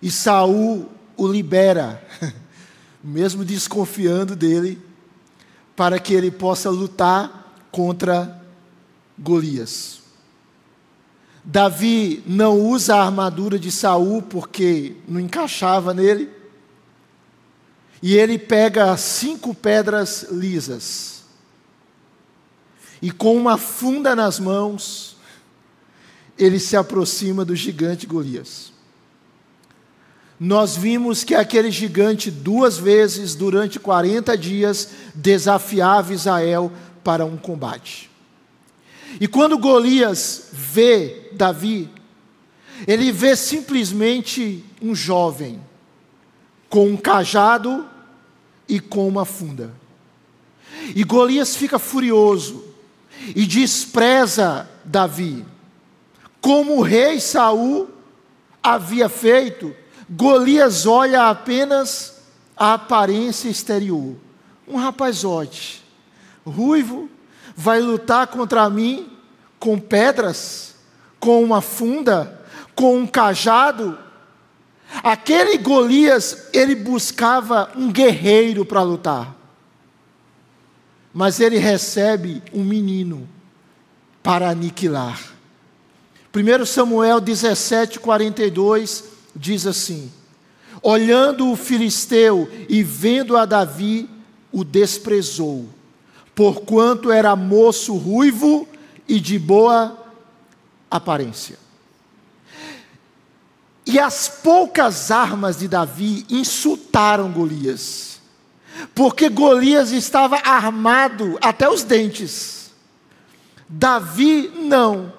E 0.02 0.10
Saul 0.10 0.90
o 1.18 1.28
libera 1.28 2.02
mesmo 3.04 3.44
desconfiando 3.44 4.36
dele, 4.36 4.82
para 5.76 6.00
que 6.00 6.14
ele 6.14 6.32
possa 6.32 6.70
lutar 6.70 7.54
contra 7.72 8.42
Golias. 9.20 10.02
Davi 11.44 12.24
não 12.26 12.58
usa 12.60 12.96
a 12.96 13.04
armadura 13.04 13.60
de 13.60 13.70
Saul 13.70 14.22
porque 14.22 14.96
não 15.08 15.20
encaixava 15.20 15.94
nele. 15.94 16.30
E 18.02 18.16
ele 18.16 18.38
pega 18.38 18.96
cinco 18.96 19.54
pedras 19.54 20.28
lisas. 20.32 21.24
E 23.02 23.12
com 23.12 23.36
uma 23.36 23.58
funda 23.58 24.16
nas 24.16 24.40
mãos, 24.40 25.18
ele 26.38 26.60
se 26.60 26.78
aproxima 26.78 27.44
do 27.44 27.56
gigante 27.56 28.06
Golias 28.06 28.73
nós 30.46 30.76
vimos 30.76 31.24
que 31.24 31.34
aquele 31.34 31.72
gigante, 31.72 32.30
duas 32.30 32.78
vezes 32.78 33.34
durante 33.34 33.80
40 33.80 34.38
dias, 34.38 34.90
desafiava 35.16 36.14
Israel 36.14 36.70
para 37.02 37.24
um 37.24 37.38
combate. 37.38 38.12
E 39.22 39.26
quando 39.26 39.58
Golias 39.58 40.50
vê 40.52 41.30
Davi, 41.32 41.90
ele 42.86 43.10
vê 43.10 43.38
simplesmente 43.38 44.66
um 44.82 44.94
jovem 44.94 45.62
com 46.70 46.90
um 46.90 46.98
cajado 46.98 47.88
e 48.68 48.82
com 48.82 49.08
uma 49.08 49.24
funda. 49.24 49.74
E 50.94 51.06
Golias 51.06 51.56
fica 51.56 51.80
furioso 51.80 52.66
e 53.34 53.46
despreza 53.46 54.70
Davi. 54.84 55.46
Como 56.42 56.80
o 56.80 56.82
rei 56.82 57.22
Saul 57.22 57.88
havia 58.62 59.08
feito, 59.08 59.74
Golias 60.16 60.86
olha 60.86 61.30
apenas 61.30 62.22
a 62.56 62.76
aparência 62.76 63.50
exterior. 63.50 64.16
Um 64.68 64.78
rapazote, 64.78 65.84
ruivo, 66.46 67.10
vai 67.56 67.82
lutar 67.82 68.28
contra 68.28 68.70
mim 68.70 69.12
com 69.60 69.80
pedras, 69.80 70.76
com 71.20 71.44
uma 71.44 71.62
funda, 71.62 72.42
com 72.76 72.98
um 72.98 73.08
cajado. 73.08 73.98
Aquele 75.04 75.58
Golias, 75.58 76.50
ele 76.54 76.76
buscava 76.76 77.72
um 77.76 77.92
guerreiro 77.92 78.64
para 78.64 78.84
lutar. 78.84 79.36
Mas 81.12 81.40
ele 81.40 81.58
recebe 81.58 82.44
um 82.54 82.64
menino 82.64 83.28
para 84.22 84.50
aniquilar. 84.50 85.20
1 86.36 86.66
Samuel 86.66 87.20
17, 87.20 88.00
42 88.00 89.13
diz 89.36 89.66
assim: 89.66 90.12
Olhando 90.82 91.50
o 91.52 91.56
filisteu 91.56 92.50
e 92.68 92.84
vendo 92.84 93.38
a 93.38 93.46
Davi, 93.46 94.10
o 94.52 94.64
desprezou, 94.64 95.68
porquanto 96.36 97.12
era 97.12 97.36
moço 97.36 97.96
ruivo 97.96 98.68
e 99.08 99.20
de 99.20 99.40
boa 99.40 99.98
aparência. 100.90 101.58
E 103.86 104.00
as 104.00 104.30
poucas 104.30 105.12
armas 105.12 105.60
de 105.60 105.68
Davi 105.68 106.26
insultaram 106.30 107.32
Golias, 107.32 108.22
porque 108.96 109.28
Golias 109.28 109.92
estava 109.92 110.38
armado 110.38 111.38
até 111.42 111.68
os 111.70 111.84
dentes. 111.84 112.72
Davi 113.68 114.52
não. 114.56 115.12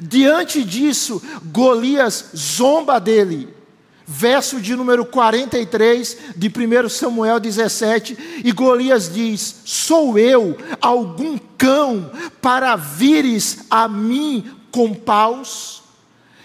Diante 0.00 0.64
disso, 0.64 1.22
Golias 1.46 2.30
zomba 2.36 2.98
dele. 2.98 3.48
Verso 4.06 4.60
de 4.60 4.74
número 4.74 5.04
43 5.04 6.16
de 6.36 6.48
1 6.48 6.88
Samuel 6.88 7.38
17, 7.38 8.42
e 8.44 8.50
Golias 8.50 9.12
diz: 9.12 9.60
Sou 9.64 10.18
eu 10.18 10.58
algum 10.80 11.38
cão 11.56 12.10
para 12.42 12.74
vires 12.74 13.66
a 13.70 13.88
mim 13.88 14.50
com 14.72 14.92
paus? 14.92 15.84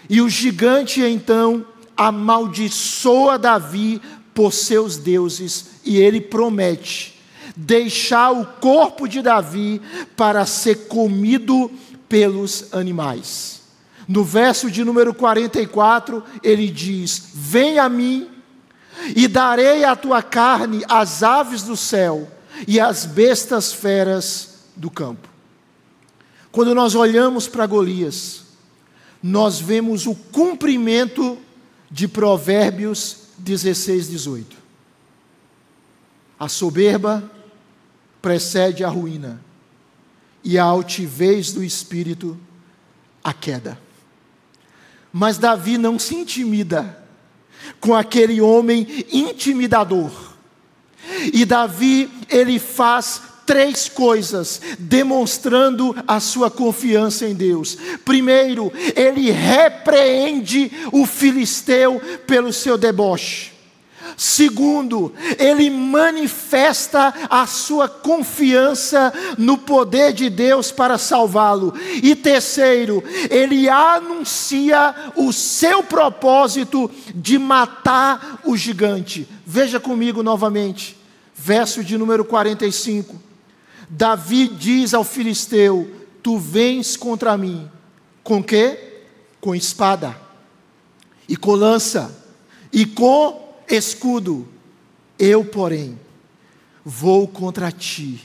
E 0.08 0.20
o 0.20 0.28
gigante 0.28 1.00
então 1.00 1.66
amaldiçoa 1.96 3.36
Davi 3.36 4.00
por 4.32 4.52
seus 4.52 4.96
deuses, 4.96 5.70
e 5.84 5.98
ele 5.98 6.20
promete 6.20 7.16
deixar 7.56 8.32
o 8.32 8.44
corpo 8.44 9.08
de 9.08 9.22
Davi 9.22 9.80
para 10.14 10.44
ser 10.44 10.88
comido 10.88 11.70
pelos 12.08 12.72
animais. 12.72 13.62
No 14.06 14.22
verso 14.22 14.70
de 14.70 14.84
número 14.84 15.12
44, 15.12 16.22
ele 16.42 16.68
diz: 16.68 17.30
Vem 17.34 17.78
a 17.78 17.88
mim, 17.88 18.28
e 19.14 19.28
darei 19.28 19.84
a 19.84 19.94
tua 19.94 20.22
carne 20.22 20.82
às 20.88 21.22
aves 21.22 21.62
do 21.62 21.76
céu 21.76 22.30
e 22.66 22.80
às 22.80 23.04
bestas 23.04 23.72
feras 23.72 24.60
do 24.74 24.90
campo. 24.90 25.28
Quando 26.50 26.74
nós 26.74 26.94
olhamos 26.94 27.46
para 27.46 27.66
Golias, 27.66 28.44
nós 29.22 29.60
vemos 29.60 30.06
o 30.06 30.14
cumprimento 30.14 31.38
de 31.90 32.08
Provérbios 32.08 33.18
16, 33.38 34.08
18. 34.08 34.56
A 36.38 36.48
soberba 36.48 37.30
precede 38.22 38.84
a 38.84 38.88
ruína, 38.88 39.40
e 40.46 40.56
a 40.56 40.62
altivez 40.62 41.50
do 41.50 41.64
espírito, 41.64 42.38
a 43.22 43.32
queda. 43.32 43.76
Mas 45.12 45.38
Davi 45.38 45.76
não 45.76 45.98
se 45.98 46.14
intimida 46.14 47.04
com 47.80 47.96
aquele 47.96 48.40
homem 48.40 49.04
intimidador. 49.12 50.12
E 51.32 51.44
Davi, 51.44 52.08
ele 52.28 52.60
faz 52.60 53.22
três 53.44 53.88
coisas 53.88 54.60
demonstrando 54.78 55.96
a 56.06 56.20
sua 56.20 56.48
confiança 56.48 57.26
em 57.26 57.34
Deus. 57.34 57.76
Primeiro, 58.04 58.72
ele 58.94 59.32
repreende 59.32 60.70
o 60.92 61.04
filisteu 61.06 62.00
pelo 62.24 62.52
seu 62.52 62.78
deboche. 62.78 63.55
Segundo, 64.16 65.12
ele 65.38 65.68
manifesta 65.68 67.12
a 67.28 67.46
sua 67.46 67.86
confiança 67.86 69.12
no 69.36 69.58
poder 69.58 70.14
de 70.14 70.30
Deus 70.30 70.72
para 70.72 70.96
salvá-lo. 70.96 71.74
E 72.02 72.14
terceiro, 72.14 73.04
ele 73.28 73.68
anuncia 73.68 74.94
o 75.14 75.32
seu 75.34 75.82
propósito 75.82 76.90
de 77.14 77.38
matar 77.38 78.40
o 78.44 78.56
gigante. 78.56 79.28
Veja 79.44 79.78
comigo 79.78 80.22
novamente, 80.22 80.96
verso 81.34 81.84
de 81.84 81.98
número 81.98 82.24
45. 82.24 83.20
Davi 83.90 84.48
diz 84.48 84.94
ao 84.94 85.04
filisteu: 85.04 85.90
Tu 86.22 86.38
vens 86.38 86.96
contra 86.96 87.36
mim. 87.36 87.70
Com 88.24 88.42
quê? 88.42 89.02
Com 89.40 89.54
espada, 89.54 90.16
e 91.28 91.36
com 91.36 91.52
lança, 91.52 92.10
e 92.72 92.84
com 92.84 93.45
escudo. 93.68 94.46
Eu, 95.18 95.44
porém, 95.44 95.98
vou 96.84 97.26
contra 97.26 97.72
ti, 97.72 98.20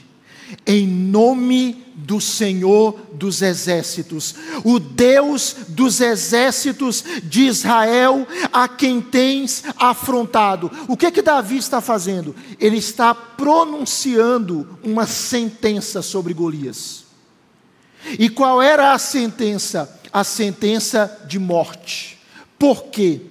em 0.66 0.86
nome 0.86 1.84
do 1.94 2.20
Senhor 2.20 2.98
dos 3.12 3.42
exércitos, 3.42 4.34
o 4.64 4.78
Deus 4.78 5.56
dos 5.68 6.00
exércitos 6.00 7.04
de 7.24 7.42
Israel, 7.42 8.26
a 8.52 8.68
quem 8.68 9.00
tens 9.00 9.64
afrontado. 9.76 10.70
O 10.88 10.96
que 10.96 11.10
que 11.10 11.22
Davi 11.22 11.56
está 11.56 11.80
fazendo? 11.80 12.34
Ele 12.60 12.76
está 12.76 13.14
pronunciando 13.14 14.78
uma 14.82 15.06
sentença 15.06 16.02
sobre 16.02 16.34
Golias. 16.34 17.04
E 18.18 18.28
qual 18.28 18.60
era 18.60 18.92
a 18.92 18.98
sentença? 18.98 20.00
A 20.12 20.24
sentença 20.24 21.24
de 21.26 21.38
morte. 21.38 22.18
Por 22.58 22.84
quê? 22.84 23.22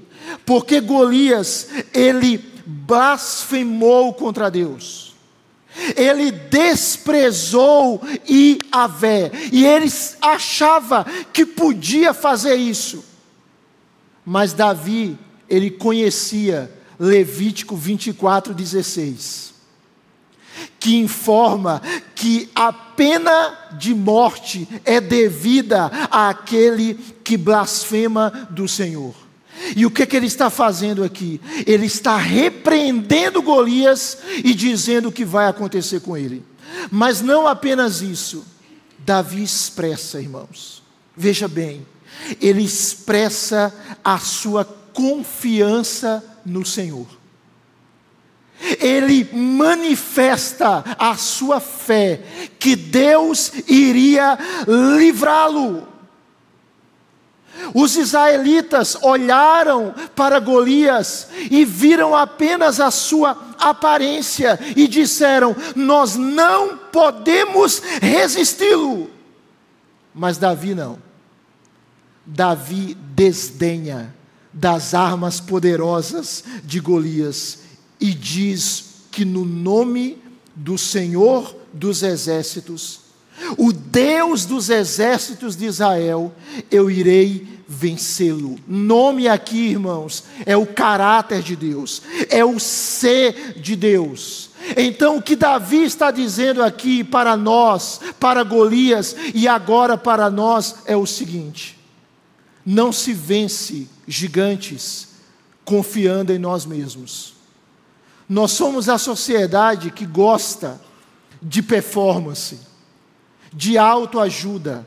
Porque 0.46 0.80
Golias, 0.80 1.68
ele 1.94 2.38
blasfemou 2.66 4.14
contra 4.14 4.50
Deus. 4.50 5.12
Ele 5.96 6.32
desprezou 6.32 8.02
Iavé, 8.28 9.32
e 9.52 9.66
ele 9.66 9.92
achava 10.22 11.06
que 11.32 11.46
podia 11.46 12.14
fazer 12.14 12.56
isso. 12.56 13.06
Mas 14.26 14.54
Davi, 14.54 15.18
ele 15.50 15.72
conhecia 15.72 16.72
Levítico 17.00 17.76
24, 17.76 18.54
16, 18.54 19.54
que 20.80 20.98
informa 20.98 21.82
que 22.14 22.50
a 22.54 22.72
pena 22.72 23.70
de 23.78 23.96
morte 23.96 24.68
é 24.86 25.02
devida 25.02 25.86
àquele 26.12 26.94
que 27.24 27.38
blasfema 27.38 28.48
do 28.52 28.68
Senhor. 28.68 29.16
E 29.76 29.86
o 29.86 29.92
que, 29.92 30.06
que 30.06 30.16
ele 30.16 30.28
está 30.28 30.50
fazendo 30.50 31.04
aqui? 31.04 31.40
Ele 31.66 31.86
está 31.86 32.18
repreendendo 32.18 33.42
Golias 33.42 34.18
e 34.44 34.54
dizendo 34.54 35.10
o 35.10 35.12
que 35.12 35.26
vai 35.26 35.48
acontecer 35.48 36.02
com 36.02 36.18
ele. 36.18 36.44
Mas 36.90 37.22
não 37.22 37.48
apenas 37.48 38.02
isso. 38.02 38.46
Davi 39.00 39.44
expressa, 39.44 40.22
irmãos, 40.22 40.84
veja 41.18 41.48
bem, 41.48 41.86
ele 42.40 42.64
expressa 42.64 43.74
a 44.04 44.20
sua 44.20 44.64
confiança 44.64 46.24
no 46.46 46.66
Senhor. 46.66 47.08
Ele 48.80 49.28
manifesta 49.34 50.84
a 51.00 51.18
sua 51.18 51.60
fé 51.60 52.22
que 52.60 52.76
Deus 52.76 53.52
iria 53.68 54.38
livrá-lo. 54.98 55.88
Os 57.74 57.96
israelitas 57.96 58.98
olharam 59.02 59.94
para 60.16 60.40
Golias 60.40 61.28
e 61.50 61.64
viram 61.66 62.16
apenas 62.16 62.80
a 62.80 62.92
sua 62.92 63.38
aparência 63.60 64.60
e 64.76 64.88
disseram: 64.88 65.56
Nós 65.76 66.16
não 66.16 66.78
podemos 66.78 67.82
resisti-lo. 68.02 69.10
Mas 70.14 70.38
Davi 70.38 70.76
não. 70.76 71.00
Davi 72.26 72.96
desdenha 73.16 74.14
das 74.54 74.94
armas 74.94 75.40
poderosas 75.40 76.44
de 76.64 76.80
Golias 76.80 77.60
e 78.00 78.14
diz 78.14 79.06
que 79.12 79.24
no 79.26 79.46
nome 79.46 80.22
do 80.56 80.78
Senhor 80.78 81.56
dos 81.74 82.04
exércitos, 82.04 83.02
o 83.58 83.72
Deus 83.72 84.46
dos 84.46 84.70
exércitos 84.70 85.56
de 85.56 85.66
Israel, 85.66 86.34
eu 86.70 86.90
irei 86.90 87.48
vencê-lo. 87.68 88.60
Nome 88.68 89.28
aqui, 89.28 89.70
irmãos, 89.70 90.26
é 90.46 90.58
o 90.58 90.66
caráter 90.66 91.42
de 91.42 91.56
Deus, 91.56 92.02
é 92.30 92.44
o 92.44 92.60
ser 92.60 93.60
de 93.60 93.76
Deus. 93.76 94.50
Então, 94.76 95.18
o 95.18 95.22
que 95.22 95.36
Davi 95.36 95.84
está 95.84 96.12
dizendo 96.12 96.62
aqui 96.62 97.04
para 97.04 97.36
nós, 97.38 98.02
para 98.20 98.44
Golias 98.44 99.16
e 99.34 99.48
agora 99.48 99.98
para 99.98 100.30
nós 100.30 100.76
é 100.86 100.96
o 100.96 101.06
seguinte: 101.06 101.80
não 102.66 102.92
se 102.92 103.14
vence 103.14 103.88
gigantes 104.08 105.08
confiando 105.64 106.34
em 106.34 106.38
nós 106.38 106.66
mesmos. 106.66 107.34
Nós 108.28 108.52
somos 108.52 108.88
a 108.88 108.98
sociedade 108.98 109.92
que 109.92 110.06
gosta 110.06 110.80
de 111.42 111.62
performance, 111.62 112.60
de 113.54 113.78
autoajuda, 113.78 114.86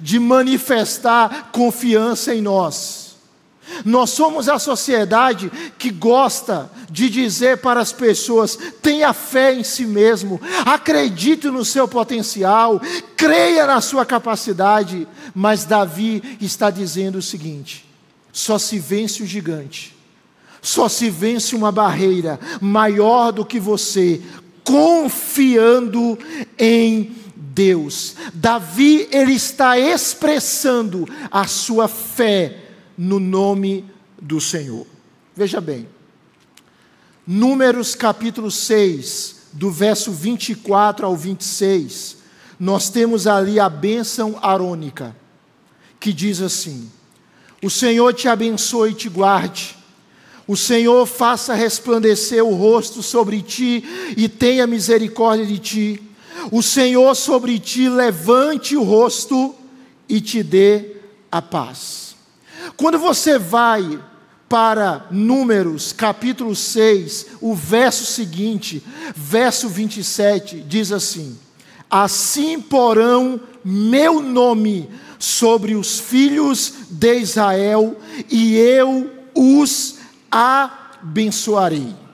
de 0.00 0.18
manifestar 0.18 1.50
confiança 1.52 2.34
em 2.34 2.40
nós. 2.40 3.06
Nós 3.84 4.10
somos 4.10 4.48
a 4.48 4.58
sociedade 4.58 5.50
que 5.76 5.90
gosta 5.90 6.70
de 6.90 7.10
dizer 7.10 7.58
para 7.58 7.80
as 7.80 7.92
pessoas: 7.92 8.56
tenha 8.80 9.12
fé 9.12 9.52
em 9.54 9.64
si 9.64 9.84
mesmo, 9.84 10.40
acredite 10.64 11.48
no 11.48 11.64
seu 11.64 11.88
potencial, 11.88 12.80
creia 13.16 13.66
na 13.66 13.80
sua 13.80 14.06
capacidade. 14.06 15.06
Mas 15.34 15.64
Davi 15.64 16.38
está 16.40 16.70
dizendo 16.70 17.18
o 17.18 17.22
seguinte: 17.22 17.84
só 18.32 18.56
se 18.56 18.78
vence 18.78 19.22
o 19.22 19.26
gigante, 19.26 19.96
só 20.62 20.88
se 20.88 21.10
vence 21.10 21.56
uma 21.56 21.72
barreira 21.72 22.38
maior 22.60 23.32
do 23.32 23.44
que 23.44 23.58
você, 23.58 24.22
confiando 24.62 26.16
em 26.56 27.16
Deus. 27.56 28.14
Davi 28.34 29.08
ele 29.10 29.32
está 29.32 29.78
expressando 29.78 31.08
a 31.30 31.46
sua 31.46 31.88
fé 31.88 32.58
no 32.98 33.18
nome 33.18 33.82
do 34.20 34.38
Senhor. 34.42 34.86
Veja 35.34 35.58
bem, 35.58 35.88
Números 37.26 37.94
capítulo 37.94 38.50
6, 38.50 39.36
do 39.54 39.70
verso 39.70 40.12
24 40.12 41.06
ao 41.06 41.16
26, 41.16 42.18
nós 42.60 42.88
temos 42.90 43.26
ali 43.26 43.58
a 43.58 43.68
bênção 43.68 44.38
arônica, 44.42 45.16
que 45.98 46.12
diz 46.12 46.40
assim: 46.40 46.88
O 47.62 47.70
Senhor 47.70 48.12
te 48.14 48.28
abençoe 48.28 48.92
e 48.92 48.94
te 48.94 49.08
guarde, 49.08 49.76
o 50.46 50.56
Senhor 50.56 51.04
faça 51.04 51.52
resplandecer 51.54 52.44
o 52.44 52.54
rosto 52.54 53.02
sobre 53.02 53.42
ti 53.42 53.82
e 54.16 54.28
tenha 54.28 54.64
misericórdia 54.64 55.44
de 55.44 55.58
ti, 55.58 56.05
o 56.50 56.62
Senhor 56.62 57.14
sobre 57.14 57.58
ti 57.58 57.88
levante 57.88 58.76
o 58.76 58.82
rosto 58.82 59.54
e 60.08 60.20
te 60.20 60.42
dê 60.42 60.96
a 61.30 61.42
paz. 61.42 62.16
Quando 62.76 62.98
você 62.98 63.38
vai 63.38 64.00
para 64.48 65.06
Números 65.10 65.92
capítulo 65.92 66.54
6, 66.54 67.26
o 67.40 67.54
verso 67.54 68.04
seguinte, 68.06 68.82
verso 69.14 69.68
27, 69.68 70.60
diz 70.60 70.92
assim: 70.92 71.36
Assim 71.90 72.60
porão 72.60 73.40
meu 73.64 74.20
nome 74.20 74.88
sobre 75.18 75.74
os 75.74 75.98
filhos 75.98 76.72
de 76.90 77.18
Israel, 77.18 77.96
e 78.30 78.56
eu 78.56 79.10
os 79.34 79.96
abençoarei. 80.30 82.05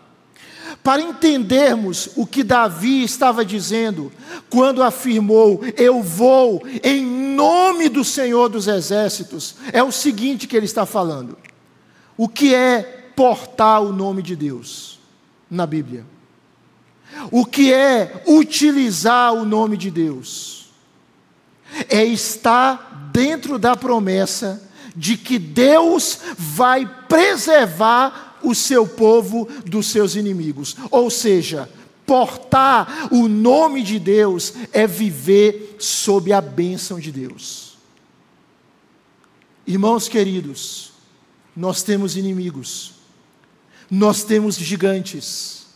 Para 0.83 1.01
entendermos 1.01 2.11
o 2.16 2.27
que 2.27 2.42
Davi 2.42 3.05
estava 3.05 3.45
dizendo, 3.45 4.12
quando 4.51 4.83
afirmou: 4.83 5.61
Eu 5.77 6.03
vou 6.03 6.62
em 6.83 7.05
nome 7.05 7.88
do 7.88 8.03
Senhor 8.03 8.49
dos 8.49 8.66
Exércitos, 8.66 9.55
é 9.73 9.83
o 9.83 9.92
seguinte 9.92 10.49
que 10.49 10.57
ele 10.57 10.66
está 10.66 10.85
falando. 10.85 11.38
O 12.16 12.29
que 12.29 12.55
é 12.55 13.11
portar 13.14 13.81
o 13.81 13.92
nome 13.92 14.23
de 14.23 14.35
Deus 14.35 14.99
na 15.49 15.66
Bíblia? 15.66 16.05
O 17.31 17.45
que 17.45 17.73
é 17.73 18.23
utilizar 18.27 19.33
o 19.35 19.45
nome 19.45 19.77
de 19.77 19.90
Deus? 19.90 20.71
É 21.88 22.05
estar 22.05 23.11
dentro 23.12 23.59
da 23.59 23.77
promessa 23.77 24.68
de 24.97 25.16
que 25.16 25.38
Deus 25.38 26.18
vai 26.37 26.87
preservar 27.09 28.32
o 28.42 28.55
seu 28.55 28.87
povo 28.87 29.48
dos 29.64 29.87
seus 29.87 30.14
inimigos. 30.14 30.76
Ou 30.90 31.11
seja, 31.11 31.68
portar 32.07 33.09
o 33.11 33.28
nome 33.28 33.83
de 33.83 33.98
Deus 33.98 34.55
é 34.72 34.87
viver 34.87 35.76
sob 35.78 36.33
a 36.33 36.40
bênção 36.40 36.98
de 36.98 37.11
Deus. 37.11 37.76
Irmãos 39.66 40.09
queridos, 40.09 40.92
nós 41.57 41.83
temos 41.83 42.16
inimigos, 42.16 42.94
nós 43.90 44.24
temos 44.24 44.57
gigantes, 44.57 45.66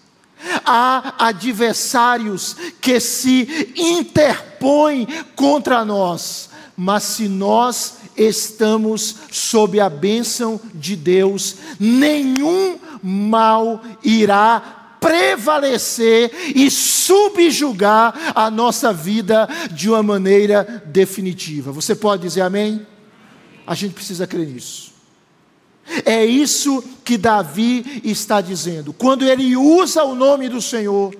há 0.64 1.14
adversários 1.26 2.56
que 2.80 2.98
se 2.98 3.72
interpõem 3.76 5.06
contra 5.34 5.84
nós, 5.84 6.50
mas 6.76 7.04
se 7.04 7.28
nós 7.28 7.98
estamos 8.16 9.16
sob 9.30 9.78
a 9.80 9.88
bênção 9.88 10.60
de 10.74 10.96
Deus, 10.96 11.56
nenhum 11.78 12.78
mal 13.02 13.82
irá 14.02 14.76
prevalecer 15.00 16.32
e 16.54 16.70
subjugar 16.70 18.32
a 18.34 18.50
nossa 18.50 18.92
vida 18.92 19.48
de 19.70 19.88
uma 19.88 20.02
maneira 20.02 20.82
definitiva. 20.86 21.70
Você 21.70 21.94
pode 21.94 22.22
dizer 22.22 22.40
amém? 22.40 22.86
A 23.66 23.74
gente 23.74 23.94
precisa 23.94 24.26
crer 24.26 24.46
nisso. 24.46 24.94
É 26.04 26.24
isso 26.24 26.82
que 27.04 27.16
Davi 27.16 28.02
está 28.04 28.40
dizendo. 28.40 28.92
Quando 28.92 29.24
ele 29.24 29.56
usa 29.56 30.02
o 30.02 30.14
nome 30.14 30.48
do 30.48 30.60
Senhor, 30.60 31.14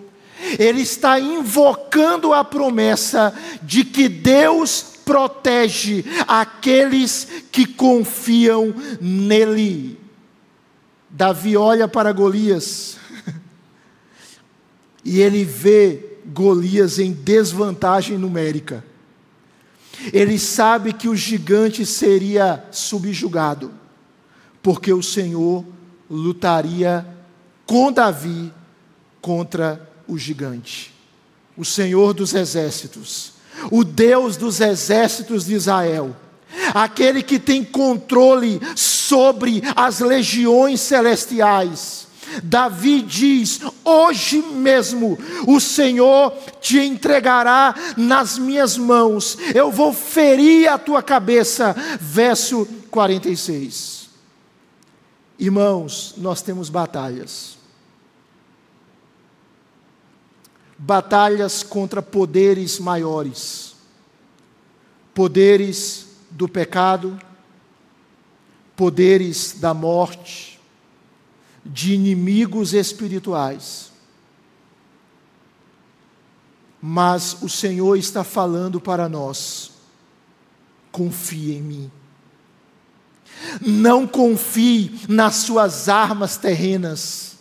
ele 0.59 0.83
está 0.83 1.21
invocando 1.21 2.33
a 2.33 2.45
promessa 2.45 3.33
de 3.63 3.85
que 3.85 4.09
Deus 4.09 4.96
protege 5.07 6.05
aqueles 6.27 7.29
que 7.53 7.65
confiam 7.65 8.75
nele. 9.01 9.99
Davi 11.09 11.57
olha 11.57 11.87
para 11.87 12.13
Golias 12.13 12.99
e 15.05 15.21
ele 15.21 15.45
vê 15.45 16.19
Golias 16.27 16.99
em 16.99 17.13
desvantagem 17.13 18.19
numérica. 18.19 18.85
Ele 20.13 20.41
sabe 20.41 20.93
que 20.93 21.09
o 21.09 21.15
gigante 21.15 21.87
seria 21.87 22.65
subjugado, 22.73 23.73
porque 24.61 24.93
o 24.93 25.03
Senhor 25.03 25.65
lutaria 26.11 27.07
com 27.65 27.93
Davi 27.93 28.53
contra 29.23 29.89
o 30.09 30.19
gigante. 30.19 30.93
O 31.57 31.65
Senhor 31.65 32.13
dos 32.13 32.35
exércitos 32.35 33.36
o 33.71 33.85
Deus 33.85 34.37
dos 34.37 34.61
exércitos 34.61 35.47
de 35.47 35.55
Israel, 35.55 36.15
aquele 36.75 37.23
que 37.23 37.39
tem 37.39 37.65
controle 37.65 38.61
sobre 38.75 39.63
as 39.75 40.01
legiões 40.01 40.81
celestiais. 40.81 42.07
Davi 42.43 43.03
diz: 43.03 43.61
Hoje 43.85 44.43
mesmo 44.43 45.19
o 45.47 45.61
Senhor 45.61 46.33
te 46.61 46.79
entregará 46.79 47.75
nas 47.97 48.37
minhas 48.39 48.77
mãos, 48.77 49.39
eu 49.55 49.71
vou 49.71 49.93
ferir 49.93 50.69
a 50.69 50.77
tua 50.79 51.03
cabeça. 51.03 51.75
Verso 52.01 52.67
46. 52.91 54.09
Irmãos, 55.39 56.15
nós 56.17 56.43
temos 56.43 56.69
batalhas. 56.69 57.56
Batalhas 60.79 61.63
contra 61.63 62.03
poderes 62.03 62.79
maiores, 62.79 63.75
poderes 65.15 66.07
do 66.31 66.49
pecado, 66.49 67.19
poderes 68.75 69.57
da 69.59 69.73
morte, 69.73 70.61
de 71.65 71.95
inimigos 71.95 72.75
espirituais. 72.75 73.91
Mas 76.81 77.43
o 77.43 77.49
Senhor 77.49 77.97
está 77.97 78.23
falando 78.23 78.81
para 78.81 79.09
nós: 79.09 79.73
confie 80.93 81.57
em 81.57 81.63
mim. 81.63 81.91
Não 83.61 84.07
confie 84.07 85.01
nas 85.09 85.37
suas 85.37 85.89
armas 85.89 86.37
terrenas 86.37 87.36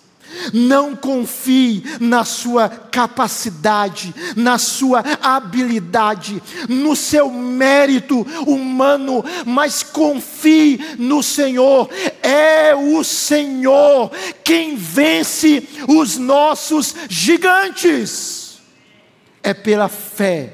não 0.54 0.96
confie 0.96 1.84
na 2.00 2.24
sua 2.24 2.70
capacidade, 2.70 4.14
na 4.36 4.58
sua 4.58 5.04
habilidade, 5.22 6.42
no 6.70 6.96
seu 6.96 7.30
mérito 7.30 8.26
humano, 8.46 9.24
mas 9.46 9.84
confie 9.84 10.80
no 10.98 11.22
Senhor. 11.24 11.90
É 12.22 12.76
o 12.76 13.04
Senhor 13.04 14.12
quem 14.44 14.76
vence 14.76 15.68
os 15.88 16.18
nossos 16.18 16.96
gigantes. 17.10 18.60
É 19.44 19.54
pela 19.54 19.88
fé 19.88 20.54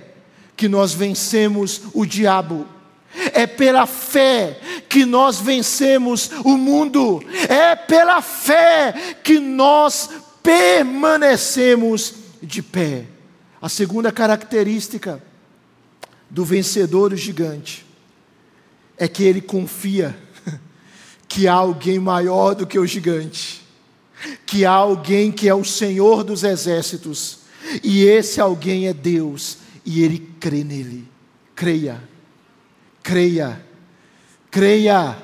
que 0.56 0.68
nós 0.68 0.94
vencemos 0.94 1.82
o 1.94 2.06
diabo. 2.06 2.68
É 3.34 3.46
pela 3.46 3.86
fé 3.86 4.60
que 4.92 5.06
nós 5.06 5.40
vencemos 5.40 6.30
o 6.44 6.58
mundo. 6.58 7.24
É 7.48 7.78
pela 7.78 8.22
fé 8.22 9.16
que 9.24 9.40
nós 9.40 10.10
permanecemos 10.44 12.14
de 12.44 12.62
pé. 12.62 13.06
A 13.62 13.70
segunda 13.70 14.12
característica 14.12 15.24
do 16.30 16.44
vencedor 16.44 17.12
do 17.12 17.16
gigante 17.16 17.86
é 18.98 19.08
que 19.08 19.24
ele 19.24 19.40
confia 19.40 20.14
que 21.26 21.48
há 21.48 21.54
alguém 21.54 21.98
maior 21.98 22.54
do 22.54 22.68
que 22.68 22.78
o 22.78 22.86
gigante, 22.86 23.62
que 24.46 24.66
há 24.66 24.72
alguém 24.72 25.32
que 25.32 25.48
é 25.48 25.56
o 25.56 25.64
Senhor 25.64 26.22
dos 26.22 26.44
exércitos, 26.44 27.40
e 27.82 28.04
esse 28.04 28.42
alguém 28.42 28.90
é 28.90 28.94
Deus, 28.94 29.60
e 29.86 30.04
ele 30.04 30.20
crê 30.38 30.66
nele. 30.66 31.08
Creia, 31.56 32.04
creia, 33.02 33.71
creia. 34.52 35.18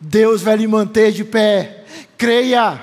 Deus 0.00 0.40
vai 0.40 0.56
lhe 0.56 0.68
manter 0.68 1.10
de 1.10 1.24
pé, 1.24 1.84
creia. 2.16 2.80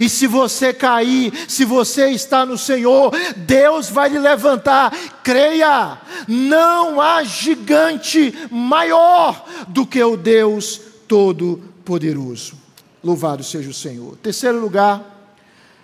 E 0.00 0.08
se 0.08 0.26
você 0.26 0.74
cair, 0.74 1.32
se 1.48 1.64
você 1.64 2.10
está 2.10 2.44
no 2.44 2.58
Senhor, 2.58 3.12
Deus 3.36 3.88
vai 3.88 4.10
lhe 4.10 4.18
levantar. 4.18 4.92
Creia, 5.22 5.98
não 6.28 7.00
há 7.00 7.22
gigante 7.24 8.34
maior 8.50 9.46
do 9.68 9.86
que 9.86 10.02
o 10.02 10.16
Deus 10.16 10.80
Todo-Poderoso. 11.08 12.54
Louvado 13.02 13.44
seja 13.44 13.70
o 13.70 13.74
Senhor. 13.74 14.16
Terceiro 14.16 14.60
lugar, 14.60 15.32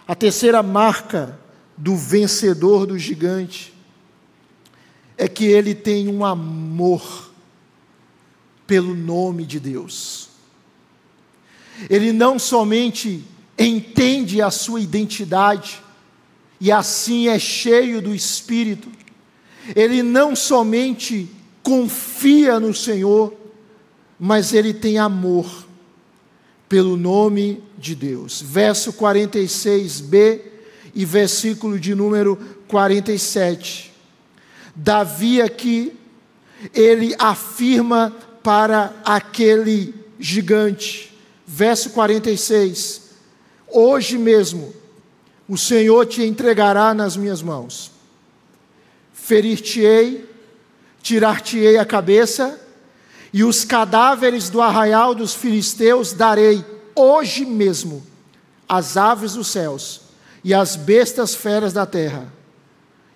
a 0.07 0.15
terceira 0.15 0.63
marca 0.63 1.39
do 1.77 1.97
vencedor 1.97 2.87
do 2.87 2.99
gigante 2.99 3.73
é 5.17 5.29
que 5.29 5.45
ele 5.45 5.75
tem 5.75 6.09
um 6.09 6.25
amor 6.25 7.32
pelo 8.67 8.95
nome 8.95 9.45
de 9.45 9.59
Deus. 9.59 10.29
Ele 11.89 12.13
não 12.13 12.39
somente 12.39 13.25
entende 13.59 14.41
a 14.41 14.51
sua 14.51 14.81
identidade 14.81 15.83
e 16.61 16.71
assim 16.71 17.29
é 17.29 17.39
cheio 17.39 18.01
do 18.01 18.15
Espírito. 18.15 18.89
Ele 19.75 20.03
não 20.03 20.37
somente 20.37 21.29
confia 21.63 22.59
no 22.59 22.75
Senhor, 22.75 23.35
mas 24.19 24.53
ele 24.53 24.73
tem 24.73 24.99
amor 24.99 25.67
pelo 26.69 26.97
nome 26.97 27.63
de 27.77 27.95
Deus. 27.95 28.41
Verso 28.41 28.93
46b 28.93 30.41
e 30.95 31.05
versículo 31.05 31.79
de 31.79 31.95
número 31.95 32.37
47. 32.69 33.93
Davi 34.75 35.43
aqui, 35.43 35.93
ele 36.73 37.15
afirma 37.19 38.15
para 38.43 38.93
aquele 39.05 39.95
gigante, 40.19 41.17
verso 41.47 41.91
46: 41.91 43.11
Hoje 43.69 44.19
mesmo 44.19 44.75
o 45.49 45.57
Senhor 45.57 46.07
te 46.07 46.23
entregará 46.23 46.95
nas 46.95 47.17
minhas 47.17 47.43
mãos. 47.43 47.91
Ferir-te-ei, 49.13 50.29
tirar-te-ei 51.03 51.79
a 51.79 51.85
cabeça, 51.85 52.61
e 53.33 53.43
os 53.45 53.65
cadáveres 53.65 54.51
do 54.51 54.61
arraial 54.61 55.15
dos 55.15 55.35
filisteus 55.35 56.13
darei 56.13 56.65
hoje 56.95 57.45
mesmo 57.45 58.05
às 58.69 58.97
aves 58.97 59.35
dos 59.35 59.49
céus 59.49 60.03
e 60.45 60.53
às 60.53 60.77
bestas 60.77 61.35
feras 61.35 61.73
da 61.73 61.87
terra. 61.87 62.33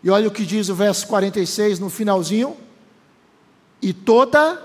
E 0.02 0.10
olha 0.10 0.28
o 0.28 0.30
que 0.30 0.44
diz 0.44 0.68
o 0.68 0.74
verso 0.74 1.06
46 1.06 1.78
no 1.78 1.90
finalzinho: 1.90 2.56
E 3.82 3.92
toda 3.92 4.62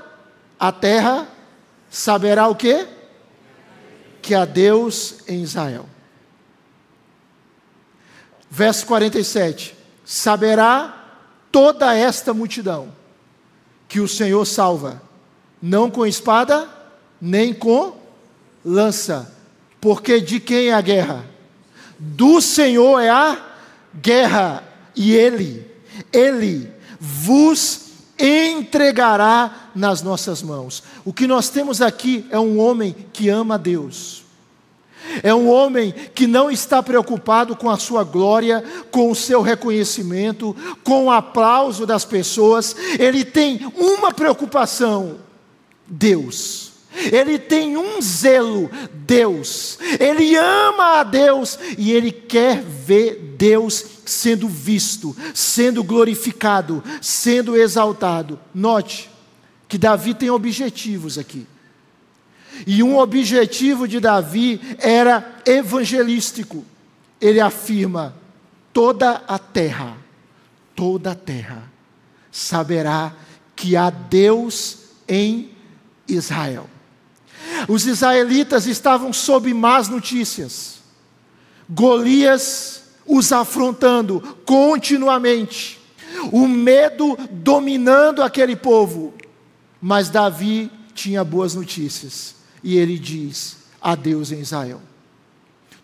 a 0.61 0.71
terra 0.71 1.27
saberá 1.89 2.47
o 2.47 2.55
quê? 2.55 2.87
que 4.21 4.35
há 4.35 4.45
Deus 4.45 5.15
em 5.27 5.41
Israel. 5.41 5.85
Verso 8.49 8.85
47: 8.85 9.75
Saberá 10.05 11.09
toda 11.51 11.95
esta 11.95 12.33
multidão 12.33 12.93
que 13.87 13.99
o 13.99 14.07
Senhor 14.07 14.45
salva, 14.45 15.01
não 15.61 15.89
com 15.89 16.05
espada, 16.05 16.69
nem 17.19 17.53
com 17.53 17.99
lança, 18.63 19.33
porque 19.79 20.21
de 20.21 20.39
quem 20.39 20.67
é 20.67 20.73
a 20.73 20.81
guerra? 20.81 21.25
Do 21.97 22.39
Senhor 22.41 22.99
é 22.99 23.09
a 23.09 23.37
guerra, 23.95 24.63
e 24.95 25.13
Ele, 25.13 25.69
Ele 26.11 26.71
vos 26.99 27.80
entregará 28.21 29.69
nas 29.73 30.01
nossas 30.01 30.43
mãos. 30.43 30.83
O 31.03 31.11
que 31.11 31.25
nós 31.25 31.49
temos 31.49 31.81
aqui 31.81 32.25
é 32.29 32.39
um 32.39 32.59
homem 32.59 32.95
que 33.11 33.29
ama 33.29 33.55
a 33.55 33.57
Deus. 33.57 34.23
É 35.23 35.33
um 35.33 35.49
homem 35.49 35.93
que 36.13 36.27
não 36.27 36.51
está 36.51 36.81
preocupado 36.81 37.55
com 37.55 37.69
a 37.69 37.77
sua 37.77 38.03
glória, 38.03 38.63
com 38.91 39.09
o 39.09 39.15
seu 39.15 39.41
reconhecimento, 39.41 40.55
com 40.83 41.05
o 41.05 41.11
aplauso 41.11 41.85
das 41.85 42.05
pessoas. 42.05 42.75
Ele 42.99 43.25
tem 43.25 43.71
uma 43.75 44.13
preocupação: 44.13 45.17
Deus. 45.87 46.71
Ele 46.93 47.39
tem 47.39 47.77
um 47.77 48.01
zelo, 48.01 48.69
Deus. 48.93 49.79
Ele 49.99 50.35
ama 50.35 50.99
a 50.99 51.03
Deus 51.03 51.57
e 51.77 51.91
ele 51.91 52.11
quer 52.11 52.61
ver 52.61 53.35
Deus 53.37 54.00
sendo 54.11 54.47
visto, 54.47 55.15
sendo 55.33 55.83
glorificado, 55.83 56.83
sendo 57.01 57.55
exaltado. 57.55 58.39
Note 58.53 59.09
que 59.67 59.77
Davi 59.77 60.13
tem 60.13 60.29
objetivos 60.29 61.17
aqui. 61.17 61.47
E 62.67 62.83
um 62.83 62.97
objetivo 62.97 63.87
de 63.87 63.99
Davi 63.99 64.59
era 64.77 65.41
evangelístico. 65.45 66.65
Ele 67.19 67.39
afirma: 67.39 68.15
toda 68.73 69.23
a 69.27 69.39
terra, 69.39 69.97
toda 70.75 71.11
a 71.11 71.15
terra 71.15 71.71
saberá 72.31 73.15
que 73.55 73.75
há 73.75 73.89
Deus 73.89 74.77
em 75.07 75.51
Israel. 76.07 76.69
Os 77.67 77.85
israelitas 77.85 78.65
estavam 78.65 79.13
sob 79.13 79.53
más 79.53 79.87
notícias. 79.87 80.79
Golias 81.69 82.80
os 83.05 83.31
afrontando 83.31 84.21
continuamente, 84.45 85.79
o 86.31 86.47
medo 86.47 87.17
dominando 87.31 88.21
aquele 88.21 88.55
povo. 88.55 89.13
Mas 89.81 90.09
Davi 90.09 90.71
tinha 90.93 91.23
boas 91.23 91.55
notícias, 91.55 92.35
e 92.63 92.77
ele 92.77 92.99
diz: 92.99 93.57
a 93.81 93.95
Deus 93.95 94.31
em 94.31 94.39
Israel. 94.39 94.81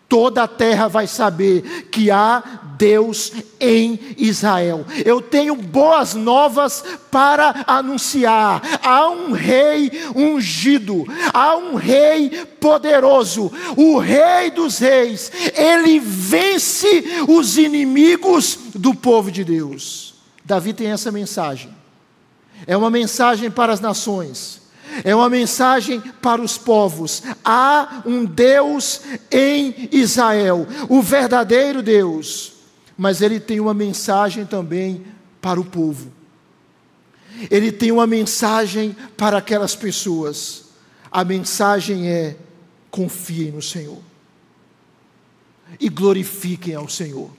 Toda 0.08 0.44
a 0.44 0.48
terra 0.48 0.88
vai 0.88 1.06
saber 1.06 1.88
que 1.90 2.10
há 2.10 2.42
Deus 2.78 3.32
em 3.60 4.00
Israel. 4.16 4.86
Eu 5.04 5.20
tenho 5.20 5.54
boas 5.54 6.14
novas 6.14 6.82
para 7.10 7.64
anunciar. 7.66 8.62
Há 8.82 9.10
um 9.10 9.32
rei 9.32 9.90
ungido, 10.16 11.04
há 11.34 11.56
um 11.56 11.74
rei 11.74 12.30
poderoso, 12.58 13.52
o 13.76 13.98
rei 13.98 14.50
dos 14.50 14.78
reis. 14.78 15.30
Ele 15.54 16.00
vence 16.00 17.04
os 17.28 17.58
inimigos 17.58 18.58
do 18.74 18.94
povo 18.94 19.30
de 19.30 19.44
Deus. 19.44 20.14
Davi 20.42 20.72
tem 20.72 20.86
essa 20.86 21.12
mensagem. 21.12 21.76
É 22.66 22.74
uma 22.74 22.88
mensagem 22.88 23.50
para 23.50 23.74
as 23.74 23.80
nações 23.80 24.67
é 25.04 25.14
uma 25.14 25.28
mensagem 25.28 26.00
para 26.00 26.42
os 26.42 26.58
povos. 26.58 27.22
Há 27.44 28.02
um 28.06 28.24
Deus 28.24 29.00
em 29.30 29.88
Israel, 29.92 30.66
o 30.88 31.02
verdadeiro 31.02 31.82
Deus, 31.82 32.52
mas 32.96 33.22
ele 33.22 33.38
tem 33.38 33.60
uma 33.60 33.74
mensagem 33.74 34.44
também 34.44 35.04
para 35.40 35.60
o 35.60 35.64
povo. 35.64 36.12
Ele 37.50 37.70
tem 37.70 37.92
uma 37.92 38.06
mensagem 38.06 38.96
para 39.16 39.38
aquelas 39.38 39.76
pessoas. 39.76 40.64
A 41.10 41.24
mensagem 41.24 42.08
é: 42.08 42.36
confiem 42.90 43.52
no 43.52 43.62
Senhor 43.62 43.98
e 45.78 45.88
glorifiquem 45.88 46.74
ao 46.74 46.88
Senhor. 46.88 47.30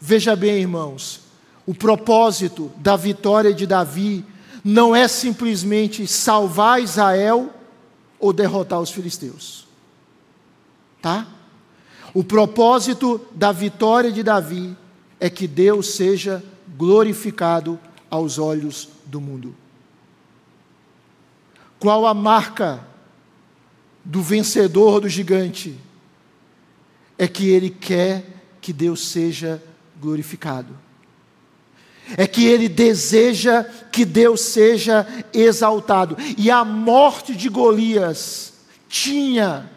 Veja 0.00 0.36
bem, 0.36 0.60
irmãos, 0.60 1.20
o 1.66 1.74
propósito 1.74 2.70
da 2.76 2.96
vitória 2.96 3.54
de 3.54 3.66
Davi 3.66 4.24
não 4.64 4.94
é 4.94 5.08
simplesmente 5.08 6.06
salvar 6.06 6.80
Israel 6.82 7.52
ou 8.18 8.32
derrotar 8.32 8.80
os 8.80 8.90
filisteus. 8.90 9.66
Tá? 11.00 11.26
O 12.14 12.22
propósito 12.22 13.20
da 13.32 13.50
vitória 13.50 14.12
de 14.12 14.22
Davi 14.22 14.76
é 15.18 15.28
que 15.28 15.48
Deus 15.48 15.94
seja 15.94 16.42
glorificado 16.76 17.78
aos 18.10 18.38
olhos 18.38 18.88
do 19.06 19.20
mundo. 19.20 19.54
Qual 21.78 22.06
a 22.06 22.14
marca 22.14 22.86
do 24.04 24.22
vencedor 24.22 25.00
do 25.00 25.08
gigante? 25.08 25.76
É 27.18 27.26
que 27.26 27.48
ele 27.48 27.70
quer 27.70 28.24
que 28.60 28.72
Deus 28.72 29.08
seja 29.08 29.62
glorificado. 30.00 30.76
É 32.16 32.26
que 32.26 32.46
ele 32.46 32.68
deseja 32.68 33.64
que 33.90 34.04
Deus 34.04 34.40
seja 34.40 35.06
exaltado. 35.32 36.16
E 36.36 36.50
a 36.50 36.64
morte 36.64 37.34
de 37.34 37.48
Golias 37.48 38.52
tinha 38.88 39.70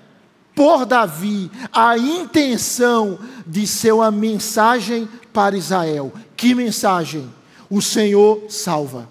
por 0.53 0.85
Davi 0.85 1.51
a 1.71 1.97
intenção 1.97 3.19
de 3.45 3.67
ser 3.67 3.93
uma 3.93 4.09
mensagem 4.09 5.07
para 5.33 5.57
Israel. 5.57 6.13
Que 6.35 6.55
mensagem? 6.55 7.29
O 7.69 7.81
Senhor 7.81 8.45
salva. 8.49 9.09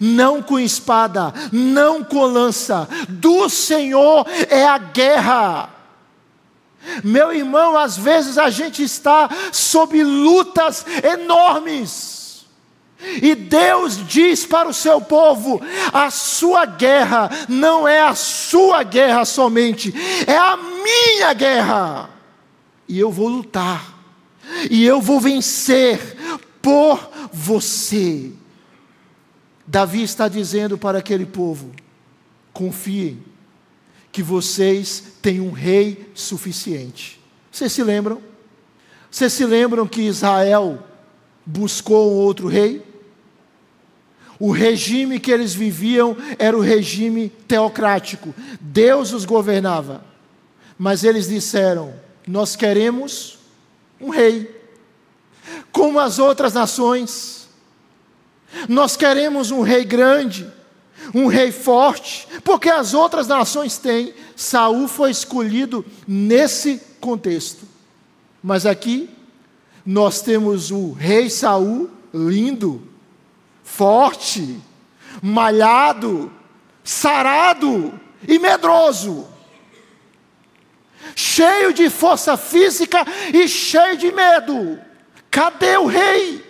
Não 0.00 0.42
com 0.42 0.58
espada, 0.58 1.32
não 1.52 2.02
com 2.02 2.24
lança, 2.24 2.88
do 3.08 3.48
Senhor 3.48 4.26
é 4.48 4.64
a 4.66 4.78
guerra. 4.78 5.75
Meu 7.02 7.32
irmão, 7.32 7.76
às 7.76 7.96
vezes 7.96 8.38
a 8.38 8.50
gente 8.50 8.82
está 8.82 9.28
sob 9.52 10.02
lutas 10.02 10.84
enormes. 11.02 12.16
E 13.22 13.34
Deus 13.34 14.06
diz 14.06 14.46
para 14.46 14.68
o 14.68 14.74
seu 14.74 15.00
povo: 15.00 15.60
a 15.92 16.10
sua 16.10 16.64
guerra 16.64 17.28
não 17.48 17.86
é 17.86 18.00
a 18.00 18.14
sua 18.14 18.82
guerra 18.82 19.24
somente, 19.24 19.92
é 20.26 20.36
a 20.36 20.56
minha 20.56 21.32
guerra. 21.34 22.10
E 22.88 22.98
eu 22.98 23.10
vou 23.10 23.28
lutar, 23.28 23.84
e 24.70 24.84
eu 24.84 25.00
vou 25.00 25.20
vencer 25.20 26.16
por 26.62 27.10
você. 27.32 28.32
Davi 29.66 30.02
está 30.02 30.28
dizendo 30.28 30.78
para 30.78 30.98
aquele 30.98 31.26
povo: 31.26 31.72
confiem, 32.52 33.22
que 34.16 34.22
vocês 34.22 35.02
têm 35.20 35.42
um 35.42 35.50
rei 35.50 36.10
suficiente. 36.14 37.20
Vocês 37.52 37.70
se 37.70 37.82
lembram? 37.82 38.22
Vocês 39.10 39.30
se 39.30 39.44
lembram 39.44 39.86
que 39.86 40.00
Israel 40.00 40.82
buscou 41.44 42.10
um 42.10 42.14
outro 42.14 42.48
rei? 42.48 42.82
O 44.40 44.50
regime 44.50 45.20
que 45.20 45.30
eles 45.30 45.52
viviam 45.52 46.16
era 46.38 46.56
o 46.56 46.62
regime 46.62 47.28
teocrático. 47.46 48.34
Deus 48.58 49.12
os 49.12 49.26
governava. 49.26 50.02
Mas 50.78 51.04
eles 51.04 51.28
disseram: 51.28 51.92
Nós 52.26 52.56
queremos 52.56 53.38
um 54.00 54.08
rei, 54.08 54.50
como 55.70 56.00
as 56.00 56.18
outras 56.18 56.54
nações. 56.54 57.50
Nós 58.66 58.96
queremos 58.96 59.50
um 59.50 59.60
rei 59.60 59.84
grande, 59.84 60.50
um 61.14 61.26
rei 61.26 61.52
forte, 61.52 62.26
porque 62.44 62.68
as 62.68 62.94
outras 62.94 63.26
nações 63.26 63.78
têm. 63.78 64.14
Saul 64.34 64.88
foi 64.88 65.10
escolhido 65.10 65.84
nesse 66.06 66.80
contexto. 67.00 67.66
Mas 68.42 68.66
aqui 68.66 69.10
nós 69.84 70.20
temos 70.20 70.70
o 70.70 70.92
rei 70.92 71.30
Saul 71.30 71.90
lindo, 72.12 72.82
forte, 73.62 74.58
malhado, 75.22 76.30
sarado 76.82 77.98
e 78.26 78.38
medroso. 78.38 79.26
Cheio 81.14 81.72
de 81.72 81.88
força 81.88 82.36
física 82.36 83.04
e 83.32 83.48
cheio 83.48 83.96
de 83.96 84.10
medo. 84.12 84.78
Cadê 85.30 85.76
o 85.76 85.86
rei? 85.86 86.45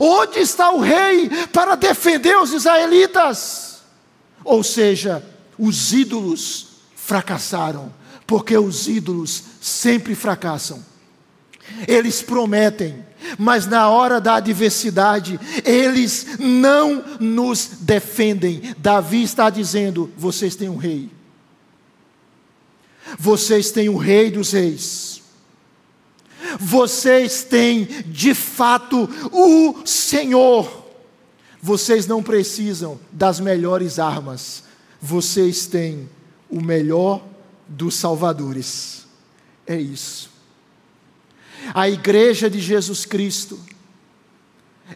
Onde 0.00 0.40
está 0.40 0.70
o 0.70 0.80
rei 0.80 1.28
para 1.52 1.74
defender 1.74 2.36
os 2.36 2.52
israelitas? 2.52 3.82
Ou 4.44 4.62
seja, 4.62 5.24
os 5.58 5.92
ídolos 5.92 6.68
fracassaram, 6.94 7.92
porque 8.26 8.56
os 8.56 8.88
ídolos 8.88 9.42
sempre 9.60 10.14
fracassam. 10.14 10.84
Eles 11.86 12.22
prometem, 12.22 13.04
mas 13.38 13.66
na 13.66 13.88
hora 13.88 14.20
da 14.20 14.36
adversidade, 14.36 15.38
eles 15.64 16.38
não 16.38 17.04
nos 17.18 17.68
defendem. 17.80 18.74
Davi 18.78 19.22
está 19.22 19.50
dizendo: 19.50 20.12
vocês 20.16 20.54
têm 20.54 20.68
um 20.68 20.76
rei. 20.76 21.10
Vocês 23.18 23.70
têm 23.70 23.88
o 23.88 23.96
rei 23.96 24.30
dos 24.30 24.52
reis 24.52 25.15
vocês 26.58 27.42
têm 27.42 27.84
de 28.06 28.34
fato 28.34 29.08
o 29.32 29.86
Senhor. 29.86 30.84
Vocês 31.60 32.06
não 32.06 32.22
precisam 32.22 32.98
das 33.10 33.40
melhores 33.40 33.98
armas, 33.98 34.64
vocês 35.00 35.66
têm 35.66 36.08
o 36.48 36.60
melhor 36.60 37.24
dos 37.66 37.94
salvadores. 37.94 39.06
É 39.66 39.76
isso. 39.76 40.30
A 41.74 41.88
igreja 41.88 42.48
de 42.48 42.60
Jesus 42.60 43.04
Cristo, 43.04 43.58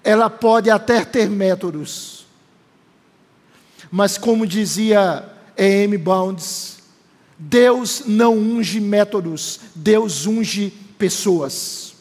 ela 0.04 0.30
pode 0.30 0.70
até 0.70 1.04
ter 1.04 1.28
métodos, 1.28 2.26
mas 3.90 4.16
como 4.16 4.46
dizia 4.46 5.28
E.M. 5.56 5.98
Bounds, 5.98 6.78
Deus 7.36 8.02
não 8.06 8.38
unge 8.38 8.78
métodos, 8.78 9.61
Deus 9.74 10.26
unge 10.26 10.72
pessoas. 11.01 11.94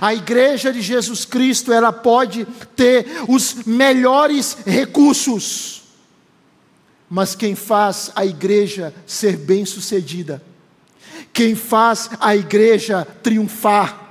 A 0.00 0.14
igreja 0.14 0.72
de 0.72 0.82
Jesus 0.82 1.24
Cristo, 1.24 1.72
ela 1.72 1.92
pode 1.92 2.46
ter 2.76 3.06
os 3.26 3.64
melhores 3.64 4.58
recursos, 4.64 5.82
mas 7.08 7.34
quem 7.34 7.54
faz 7.54 8.12
a 8.14 8.24
igreja 8.24 8.94
ser 9.06 9.36
bem-sucedida, 9.36 10.42
quem 11.32 11.54
faz 11.54 12.10
a 12.20 12.36
igreja 12.36 13.04
triunfar, 13.22 14.01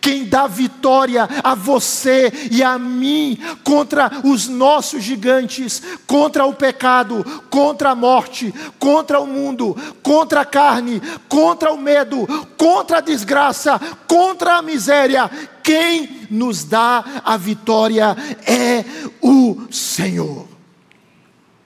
quem 0.00 0.24
dá 0.24 0.46
vitória 0.46 1.28
a 1.42 1.54
você 1.54 2.32
e 2.50 2.62
a 2.62 2.78
mim 2.78 3.38
contra 3.64 4.10
os 4.24 4.48
nossos 4.48 5.02
gigantes, 5.02 5.82
contra 6.06 6.46
o 6.46 6.54
pecado, 6.54 7.24
contra 7.50 7.90
a 7.90 7.94
morte, 7.94 8.52
contra 8.78 9.20
o 9.20 9.26
mundo, 9.26 9.76
contra 10.02 10.40
a 10.40 10.44
carne, 10.44 11.00
contra 11.28 11.72
o 11.72 11.78
medo, 11.78 12.26
contra 12.56 12.98
a 12.98 13.02
desgraça, 13.02 13.78
contra 14.06 14.56
a 14.56 14.62
miséria. 14.62 15.30
Quem 15.62 16.26
nos 16.30 16.64
dá 16.64 17.04
a 17.24 17.36
vitória 17.36 18.16
é 18.46 18.84
o 19.20 19.66
Senhor. 19.70 20.48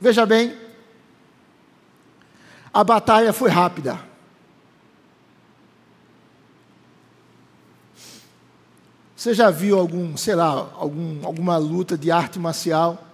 Veja 0.01 0.27
bem, 0.27 0.55
a 2.73 2.83
batalha 2.83 3.33
foi 3.33 3.51
rápida. 3.51 4.12
Você 9.23 9.35
já 9.35 9.53
viu 9.53 9.79
algum, 9.79 10.17
sei 10.17 10.35
lá, 10.35 10.49
algum, 10.75 11.25
alguma 11.25 11.57
luta 11.57 11.97
de 11.97 12.11
arte 12.11 12.41
marcial 12.41 13.07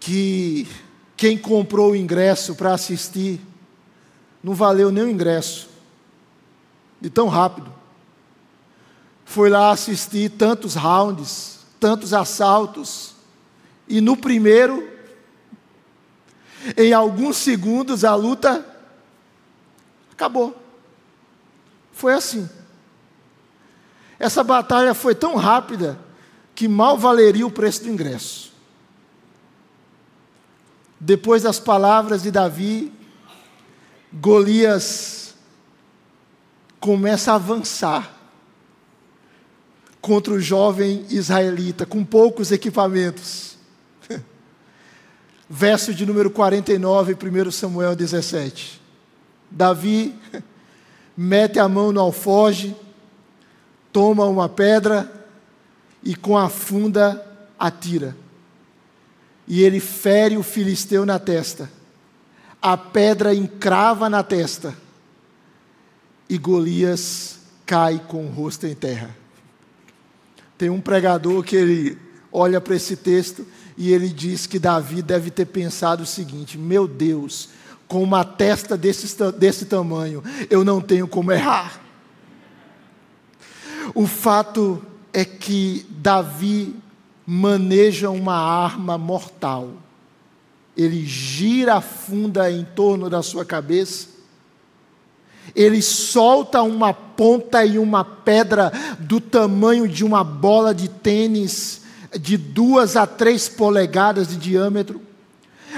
que 0.00 0.66
quem 1.18 1.36
comprou 1.36 1.90
o 1.90 1.94
ingresso 1.96 2.54
para 2.54 2.72
assistir 2.72 3.42
não 4.42 4.54
valeu 4.54 4.90
nem 4.90 5.04
o 5.04 5.10
ingresso, 5.10 5.68
de 6.98 7.10
tão 7.10 7.28
rápido. 7.28 7.70
Foi 9.26 9.50
lá 9.50 9.70
assistir 9.70 10.30
tantos 10.30 10.74
rounds, 10.74 11.58
tantos 11.78 12.14
assaltos, 12.14 13.14
e 13.86 14.00
no 14.00 14.16
primeiro, 14.16 14.88
em 16.74 16.94
alguns 16.94 17.36
segundos, 17.36 18.02
a 18.02 18.14
luta 18.14 18.64
acabou. 20.10 20.56
Foi 21.92 22.14
assim. 22.14 22.48
Essa 24.22 24.44
batalha 24.44 24.94
foi 24.94 25.16
tão 25.16 25.34
rápida 25.34 25.98
que 26.54 26.68
mal 26.68 26.96
valeria 26.96 27.44
o 27.44 27.50
preço 27.50 27.82
do 27.82 27.90
ingresso. 27.90 28.52
Depois 31.00 31.42
das 31.42 31.58
palavras 31.58 32.22
de 32.22 32.30
Davi, 32.30 32.92
Golias 34.12 35.34
começa 36.78 37.32
a 37.32 37.34
avançar 37.34 38.16
contra 40.00 40.34
o 40.34 40.40
jovem 40.40 41.04
israelita 41.10 41.84
com 41.84 42.04
poucos 42.04 42.52
equipamentos. 42.52 43.56
Verso 45.50 45.92
de 45.92 46.06
número 46.06 46.30
49, 46.30 47.14
1 47.14 47.50
Samuel 47.50 47.96
17. 47.96 48.80
Davi 49.50 50.16
mete 51.16 51.58
a 51.58 51.68
mão 51.68 51.90
no 51.90 52.00
alfoge, 52.00 52.76
toma 53.92 54.24
uma 54.24 54.48
pedra 54.48 55.10
e 56.02 56.14
com 56.14 56.36
a 56.36 56.48
funda 56.48 57.24
atira. 57.58 58.16
E 59.46 59.62
ele 59.62 59.80
fere 59.80 60.36
o 60.36 60.42
filisteu 60.42 61.04
na 61.04 61.18
testa. 61.18 61.70
A 62.60 62.76
pedra 62.76 63.34
encrava 63.34 64.08
na 64.08 64.22
testa. 64.22 64.74
E 66.28 66.38
Golias 66.38 67.40
cai 67.66 68.00
com 68.08 68.26
o 68.26 68.30
rosto 68.30 68.66
em 68.66 68.74
terra. 68.74 69.14
Tem 70.56 70.70
um 70.70 70.80
pregador 70.80 71.42
que 71.42 71.56
ele 71.56 71.98
olha 72.32 72.60
para 72.60 72.76
esse 72.76 72.96
texto 72.96 73.46
e 73.76 73.92
ele 73.92 74.08
diz 74.08 74.46
que 74.46 74.58
Davi 74.58 75.02
deve 75.02 75.30
ter 75.30 75.46
pensado 75.46 76.04
o 76.04 76.06
seguinte: 76.06 76.56
Meu 76.56 76.86
Deus, 76.86 77.48
com 77.88 78.02
uma 78.02 78.24
testa 78.24 78.76
desse, 78.76 79.14
desse 79.32 79.66
tamanho, 79.66 80.22
eu 80.48 80.64
não 80.64 80.80
tenho 80.80 81.06
como 81.08 81.32
errar. 81.32 81.81
O 83.94 84.06
fato 84.06 84.82
é 85.12 85.24
que 85.24 85.86
Davi 85.90 86.74
maneja 87.26 88.10
uma 88.10 88.34
arma 88.34 88.96
mortal. 88.96 89.70
Ele 90.76 91.04
gira 91.04 91.74
a 91.74 91.80
funda 91.80 92.50
em 92.50 92.64
torno 92.64 93.10
da 93.10 93.22
sua 93.22 93.44
cabeça. 93.44 94.08
Ele 95.54 95.82
solta 95.82 96.62
uma 96.62 96.94
ponta 96.94 97.64
e 97.64 97.78
uma 97.78 98.04
pedra 98.04 98.72
do 98.98 99.20
tamanho 99.20 99.86
de 99.86 100.04
uma 100.04 100.24
bola 100.24 100.74
de 100.74 100.88
tênis, 100.88 101.82
de 102.18 102.36
duas 102.36 102.96
a 102.96 103.06
três 103.06 103.48
polegadas 103.48 104.28
de 104.28 104.36
diâmetro, 104.36 105.00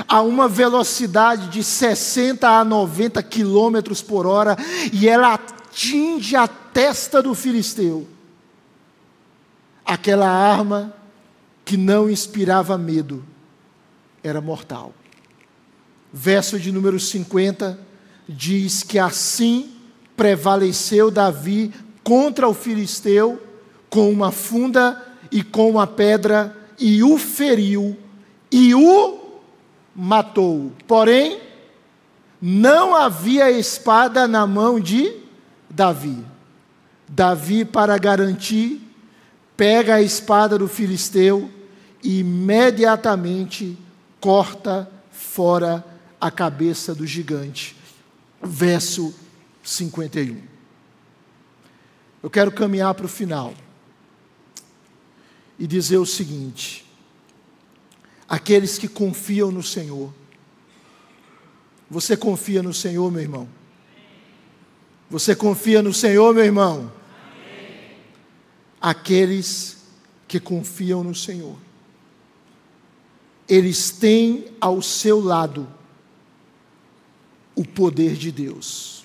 a 0.07 0.21
uma 0.21 0.49
velocidade 0.49 1.49
de 1.49 1.63
60 1.63 2.49
a 2.49 2.65
90 2.65 3.23
quilômetros 3.23 4.03
por 4.03 4.27
hora, 4.27 4.57
e 4.93 5.09
ela 5.09 5.35
atinge 5.35 6.37
a 6.37 6.47
testa 6.75 7.23
do 7.23 7.35
filisteu. 7.35 8.07
Aquela 9.87 10.29
arma 10.29 10.93
que 11.65 11.77
não 11.77 12.11
inspirava 12.11 12.77
medo 12.77 13.25
era 14.23 14.41
mortal. 14.41 14.93
Verso 16.13 16.59
de 16.59 16.73
número 16.73 16.99
50 16.99 17.79
diz 18.29 18.83
que 18.83 18.99
assim 18.99 19.73
prevaleceu 20.17 21.11
Davi 21.11 21.73
contra 22.03 22.49
o 22.49 22.55
filisteu 22.55 23.43
com 23.89 24.11
uma 24.11 24.33
funda 24.33 25.01
e 25.31 25.43
com 25.43 25.71
uma 25.71 25.87
pedra 25.87 26.57
e 26.79 27.03
o 27.03 27.17
feriu 27.17 27.97
e 28.51 28.75
o 28.75 29.21
matou. 29.95 30.73
Porém, 30.87 31.41
não 32.41 32.95
havia 32.95 33.51
espada 33.51 34.27
na 34.27 34.47
mão 34.47 34.81
de 34.81 35.13
Davi. 35.71 36.34
Davi, 37.09 37.65
para 37.65 37.97
garantir, 37.99 38.81
pega 39.57 39.97
a 39.97 40.03
espada 40.03 40.59
do 40.59 40.69
filisteu 40.69 41.51
e 42.03 42.21
imediatamente 42.21 43.79
corta 44.21 44.91
fora 45.11 45.85
a 46.21 46.31
cabeça 46.31 46.95
do 46.95 47.07
gigante. 47.07 47.77
Verso 48.43 49.15
51. 49.63 50.41
Eu 52.23 52.31
quero 52.31 52.51
caminhar 52.51 52.95
para 52.95 53.07
o 53.07 53.09
final 53.09 53.55
e 55.59 55.67
dizer 55.67 55.99
o 55.99 56.07
seguinte: 56.07 56.85
aqueles 58.29 58.79
que 58.79 58.89
confiam 58.89 59.51
no 59.51 59.63
Senhor, 59.63 60.13
você 61.89 62.17
confia 62.17 62.63
no 62.63 62.75
Senhor, 62.75 63.11
meu 63.11 63.23
irmão? 63.23 63.49
Você 65.15 65.33
confia 65.33 65.81
no 65.81 65.93
Senhor, 65.93 66.35
meu 66.35 66.43
irmão? 66.43 66.91
Amém. 67.31 67.93
Aqueles 68.81 69.85
que 70.27 70.41
confiam 70.41 71.05
no 71.05 71.15
Senhor, 71.15 71.57
eles 73.49 73.93
têm 73.93 74.47
ao 74.61 74.83
seu 74.83 75.21
lado 75.21 75.69
o 77.55 77.65
poder 77.65 78.15
de 78.17 78.33
Deus. 78.33 79.05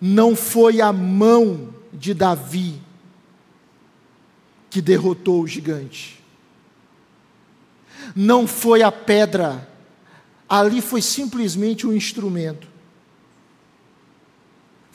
Não 0.00 0.36
foi 0.36 0.80
a 0.80 0.92
mão 0.92 1.74
de 1.92 2.14
Davi 2.14 2.80
que 4.70 4.80
derrotou 4.80 5.42
o 5.42 5.48
gigante. 5.48 6.22
Não 8.14 8.46
foi 8.46 8.84
a 8.84 8.92
pedra, 8.92 9.68
ali 10.48 10.80
foi 10.80 11.02
simplesmente 11.02 11.84
um 11.84 11.92
instrumento 11.92 12.75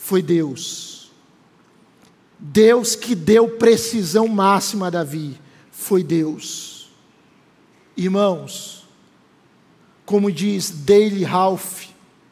foi 0.01 0.19
Deus. 0.23 1.11
Deus 2.39 2.95
que 2.95 3.13
deu 3.13 3.47
precisão 3.47 4.27
máxima 4.27 4.87
a 4.87 4.89
Davi, 4.89 5.39
foi 5.71 6.03
Deus. 6.03 6.89
Irmãos, 7.95 8.87
como 10.03 10.31
diz 10.31 10.71
Dale 10.71 11.23
Ralph 11.23 11.85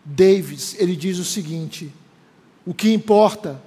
Davis, 0.03 0.75
ele 0.79 0.95
diz 0.95 1.19
o 1.19 1.23
seguinte: 1.23 1.93
o 2.65 2.73
que 2.73 2.91
importa 2.91 3.61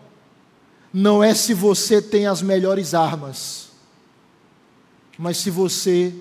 não 0.93 1.23
é 1.23 1.33
se 1.33 1.55
você 1.55 2.03
tem 2.03 2.27
as 2.27 2.43
melhores 2.43 2.95
armas, 2.95 3.69
mas 5.17 5.37
se 5.37 5.49
você 5.49 6.13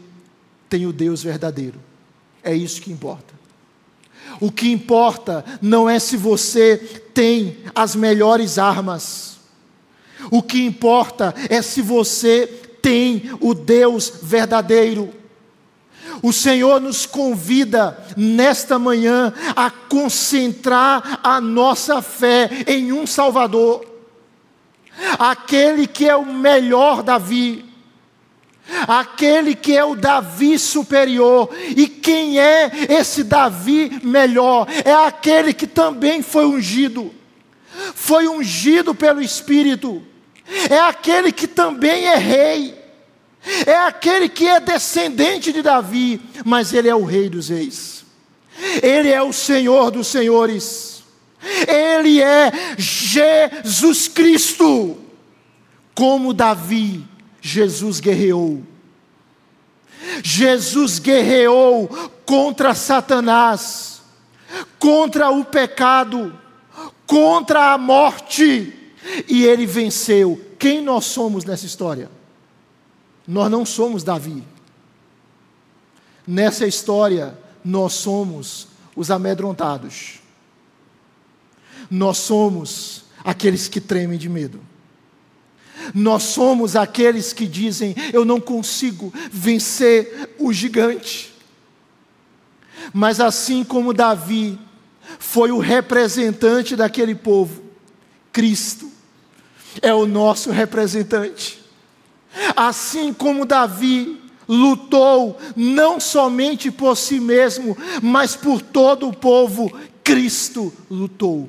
tem 0.69 0.85
o 0.85 0.93
Deus 0.93 1.23
verdadeiro. 1.23 1.79
É 2.43 2.53
isso 2.53 2.79
que 2.79 2.91
importa. 2.91 3.40
O 4.39 4.51
que 4.51 4.71
importa 4.71 5.43
não 5.61 5.89
é 5.89 5.99
se 5.99 6.17
você 6.17 6.77
tem 7.13 7.57
as 7.75 7.95
melhores 7.95 8.57
armas. 8.57 9.39
O 10.29 10.41
que 10.41 10.63
importa 10.65 11.33
é 11.49 11.61
se 11.61 11.81
você 11.81 12.47
tem 12.81 13.31
o 13.39 13.53
Deus 13.53 14.11
verdadeiro. 14.21 15.13
O 16.21 16.31
Senhor 16.31 16.79
nos 16.79 17.05
convida 17.05 17.97
nesta 18.15 18.77
manhã 18.77 19.33
a 19.55 19.71
concentrar 19.71 21.19
a 21.23 21.41
nossa 21.41 22.01
fé 22.01 22.49
em 22.67 22.91
um 22.91 23.07
Salvador, 23.07 23.85
aquele 25.17 25.87
que 25.87 26.07
é 26.07 26.15
o 26.15 26.25
melhor 26.25 27.01
Davi, 27.01 27.70
aquele 28.87 29.55
que 29.55 29.75
é 29.75 29.83
o 29.83 29.95
Davi 29.95 30.57
superior. 30.57 31.49
E 31.75 31.87
quem 31.87 32.39
é 32.39 32.71
esse 32.89 33.23
Davi 33.23 33.99
melhor? 34.03 34.67
É 34.85 34.93
aquele 34.93 35.53
que 35.53 35.67
também 35.67 36.21
foi 36.21 36.45
ungido, 36.45 37.11
foi 37.95 38.27
ungido 38.27 38.93
pelo 38.93 39.21
Espírito, 39.21 40.01
é 40.69 40.79
aquele 40.79 41.31
que 41.31 41.47
também 41.47 42.05
é 42.05 42.15
rei. 42.15 42.81
É 43.65 43.75
aquele 43.75 44.29
que 44.29 44.47
é 44.47 44.59
descendente 44.59 45.51
de 45.51 45.63
Davi, 45.63 46.21
mas 46.45 46.73
ele 46.73 46.87
é 46.87 46.93
o 46.93 47.03
Rei 47.03 47.27
dos 47.27 47.49
Reis, 47.49 48.05
ele 48.83 49.09
é 49.09 49.21
o 49.21 49.33
Senhor 49.33 49.89
dos 49.89 50.07
Senhores, 50.07 51.03
ele 51.67 52.21
é 52.21 52.51
Jesus 52.77 54.07
Cristo, 54.07 54.95
como 55.95 56.35
Davi, 56.35 57.03
Jesus 57.41 57.99
guerreou. 57.99 58.63
Jesus 60.23 60.99
guerreou 60.99 61.87
contra 62.25 62.75
Satanás, 62.75 64.01
contra 64.79 65.29
o 65.31 65.43
pecado, 65.43 66.37
contra 67.05 67.73
a 67.73 67.77
morte, 67.77 68.73
e 69.27 69.43
ele 69.43 69.65
venceu. 69.65 70.39
Quem 70.59 70.81
nós 70.81 71.05
somos 71.05 71.43
nessa 71.43 71.65
história? 71.65 72.09
Nós 73.27 73.49
não 73.49 73.65
somos 73.65 74.03
Davi. 74.03 74.43
Nessa 76.25 76.67
história, 76.67 77.37
nós 77.63 77.93
somos 77.93 78.67
os 78.95 79.09
amedrontados. 79.09 80.19
Nós 81.89 82.17
somos 82.19 83.05
aqueles 83.23 83.67
que 83.67 83.81
tremem 83.81 84.17
de 84.17 84.29
medo. 84.29 84.59
Nós 85.93 86.23
somos 86.23 86.75
aqueles 86.75 87.33
que 87.33 87.45
dizem: 87.47 87.95
Eu 88.13 88.25
não 88.25 88.39
consigo 88.39 89.13
vencer 89.31 90.35
o 90.39 90.51
gigante. 90.51 91.33
Mas 92.93 93.19
assim 93.19 93.63
como 93.63 93.93
Davi 93.93 94.59
foi 95.19 95.51
o 95.51 95.59
representante 95.59 96.75
daquele 96.75 97.15
povo, 97.15 97.61
Cristo 98.31 98.89
é 99.81 99.93
o 99.93 100.05
nosso 100.05 100.51
representante. 100.51 101.59
Assim 102.55 103.13
como 103.13 103.45
Davi 103.45 104.19
lutou 104.47 105.37
não 105.55 105.99
somente 105.99 106.71
por 106.71 106.97
si 106.97 107.19
mesmo, 107.19 107.77
mas 108.01 108.35
por 108.35 108.61
todo 108.61 109.07
o 109.07 109.15
povo, 109.15 109.71
Cristo 110.03 110.73
lutou. 110.89 111.47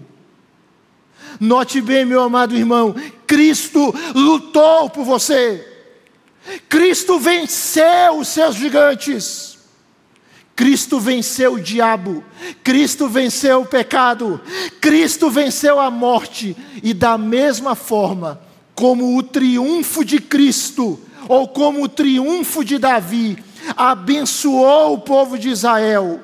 Note 1.41 1.81
bem, 1.81 2.05
meu 2.05 2.23
amado 2.23 2.55
irmão, 2.55 2.95
Cristo 3.27 3.95
lutou 4.15 4.91
por 4.91 5.05
você. 5.05 5.67
Cristo 6.69 7.19
venceu 7.19 8.19
os 8.19 8.29
seus 8.29 8.57
gigantes. 8.57 9.53
Cristo 10.55 11.01
venceu 11.01 11.55
o 11.55 11.61
diabo, 11.61 12.23
Cristo 12.63 13.09
venceu 13.09 13.63
o 13.63 13.67
pecado, 13.67 14.41
Cristo 14.81 15.31
venceu 15.31 15.81
a 15.81 15.91
morte, 15.91 16.57
e 16.83 16.93
da 16.93 17.17
mesma 17.17 17.75
forma, 17.75 18.41
como 18.75 19.17
o 19.17 19.23
triunfo 19.23 20.05
de 20.05 20.21
Cristo, 20.21 21.01
ou 21.27 21.49
como 21.49 21.83
o 21.83 21.89
triunfo 21.89 22.63
de 22.63 22.79
Davi, 22.79 23.43
abençoou 23.77 24.95
o 24.95 24.99
povo 24.99 25.39
de 25.39 25.49
Israel, 25.49 26.21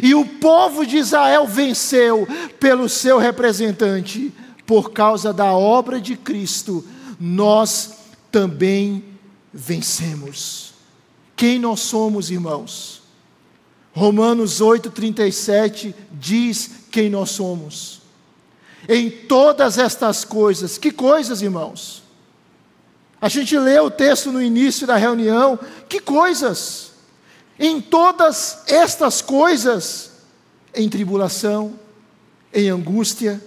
e 0.00 0.14
o 0.14 0.24
povo 0.24 0.86
de 0.86 0.98
Israel 0.98 1.46
venceu 1.46 2.26
pelo 2.60 2.88
seu 2.88 3.18
representante, 3.18 4.32
por 4.66 4.92
causa 4.92 5.32
da 5.32 5.52
obra 5.52 6.00
de 6.00 6.16
Cristo, 6.16 6.84
nós 7.18 7.98
também 8.30 9.04
vencemos. 9.52 10.72
Quem 11.36 11.58
nós 11.58 11.80
somos, 11.80 12.30
irmãos? 12.30 13.02
Romanos 13.92 14.60
8,37 14.60 15.94
diz 16.12 16.70
quem 16.90 17.10
nós 17.10 17.30
somos. 17.30 18.00
Em 18.88 19.10
todas 19.10 19.78
estas 19.78 20.24
coisas, 20.24 20.78
que 20.78 20.90
coisas, 20.90 21.42
irmãos? 21.42 22.02
A 23.20 23.28
gente 23.28 23.56
lê 23.56 23.78
o 23.78 23.90
texto 23.90 24.32
no 24.32 24.42
início 24.42 24.86
da 24.86 24.96
reunião, 24.96 25.58
que 25.88 26.00
coisas! 26.00 26.90
Em 27.58 27.80
todas 27.80 28.62
estas 28.66 29.20
coisas, 29.20 30.10
em 30.74 30.88
tribulação, 30.88 31.78
em 32.52 32.68
angústia, 32.68 33.40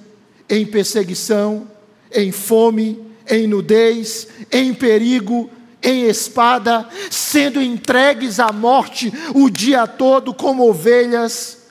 em 0.50 0.66
perseguição, 0.66 1.68
em 2.12 2.32
fome, 2.32 3.04
em 3.30 3.48
nudez, 3.48 4.28
em 4.52 4.74
perigo, 4.74 5.50
em 5.82 6.04
espada, 6.04 6.88
sendo 7.12 7.62
entregues 7.62 8.40
à 8.40 8.52
morte 8.52 9.12
o 9.34 9.50
dia 9.50 9.86
todo 9.86 10.34
como 10.34 10.68
ovelhas, 10.68 11.66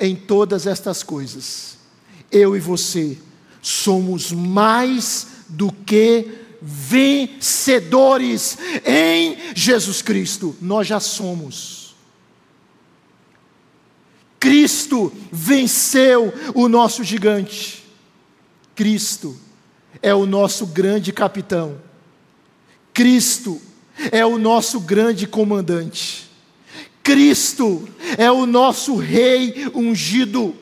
em 0.00 0.16
todas 0.16 0.66
estas 0.66 1.02
coisas, 1.02 1.76
eu 2.32 2.56
e 2.56 2.60
você 2.60 3.18
somos 3.60 4.32
mais 4.32 5.26
do 5.46 5.70
que 5.70 6.26
vencedores 6.62 8.56
em 8.84 9.36
Jesus 9.54 10.00
Cristo. 10.00 10.56
Nós 10.60 10.86
já 10.86 10.98
somos. 11.00 11.94
Cristo 14.38 15.12
venceu 15.30 16.32
o 16.54 16.66
nosso 16.66 17.04
gigante. 17.04 17.79
Cristo 18.74 19.36
é 20.02 20.14
o 20.14 20.26
nosso 20.26 20.66
grande 20.66 21.12
capitão. 21.12 21.80
Cristo 22.92 23.60
é 24.10 24.24
o 24.24 24.38
nosso 24.38 24.80
grande 24.80 25.26
comandante. 25.26 26.30
Cristo 27.02 27.88
é 28.16 28.30
o 28.30 28.46
nosso 28.46 28.96
rei 28.96 29.66
ungido. 29.74 30.54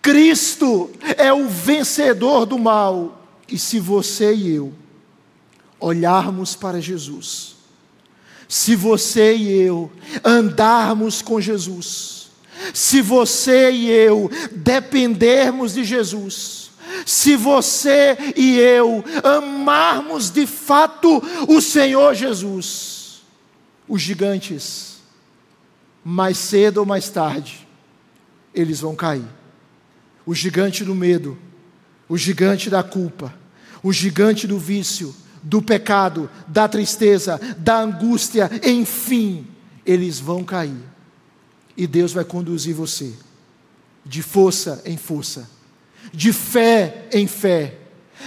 Cristo 0.00 0.90
é 1.16 1.32
o 1.32 1.48
vencedor 1.48 2.46
do 2.46 2.58
mal. 2.58 3.26
E 3.48 3.58
se 3.58 3.78
você 3.78 4.34
e 4.34 4.50
eu 4.54 4.72
olharmos 5.78 6.54
para 6.54 6.80
Jesus, 6.80 7.56
se 8.48 8.74
você 8.74 9.36
e 9.36 9.50
eu 9.50 9.90
andarmos 10.24 11.20
com 11.20 11.40
Jesus, 11.40 12.30
se 12.72 13.00
você 13.02 13.70
e 13.70 13.90
eu 13.90 14.30
dependermos 14.52 15.74
de 15.74 15.84
Jesus, 15.84 16.63
se 17.06 17.36
você 17.36 18.16
e 18.36 18.58
eu 18.58 19.04
amarmos 19.22 20.30
de 20.30 20.46
fato 20.46 21.22
o 21.48 21.60
Senhor 21.60 22.14
Jesus, 22.14 23.22
os 23.88 24.00
gigantes, 24.00 24.98
mais 26.04 26.38
cedo 26.38 26.78
ou 26.78 26.86
mais 26.86 27.08
tarde, 27.08 27.66
eles 28.54 28.80
vão 28.80 28.94
cair. 28.94 29.26
O 30.26 30.34
gigante 30.34 30.84
do 30.84 30.94
medo, 30.94 31.36
o 32.08 32.16
gigante 32.16 32.70
da 32.70 32.82
culpa, 32.82 33.34
o 33.82 33.92
gigante 33.92 34.46
do 34.46 34.58
vício, 34.58 35.14
do 35.42 35.60
pecado, 35.60 36.30
da 36.48 36.66
tristeza, 36.66 37.38
da 37.58 37.80
angústia, 37.80 38.50
enfim, 38.62 39.46
eles 39.84 40.18
vão 40.18 40.42
cair. 40.42 40.82
E 41.76 41.86
Deus 41.86 42.12
vai 42.12 42.24
conduzir 42.24 42.74
você 42.74 43.12
de 44.04 44.22
força 44.22 44.82
em 44.84 44.96
força 44.96 45.53
de 46.14 46.32
fé 46.32 47.08
em 47.12 47.26
fé, 47.26 47.76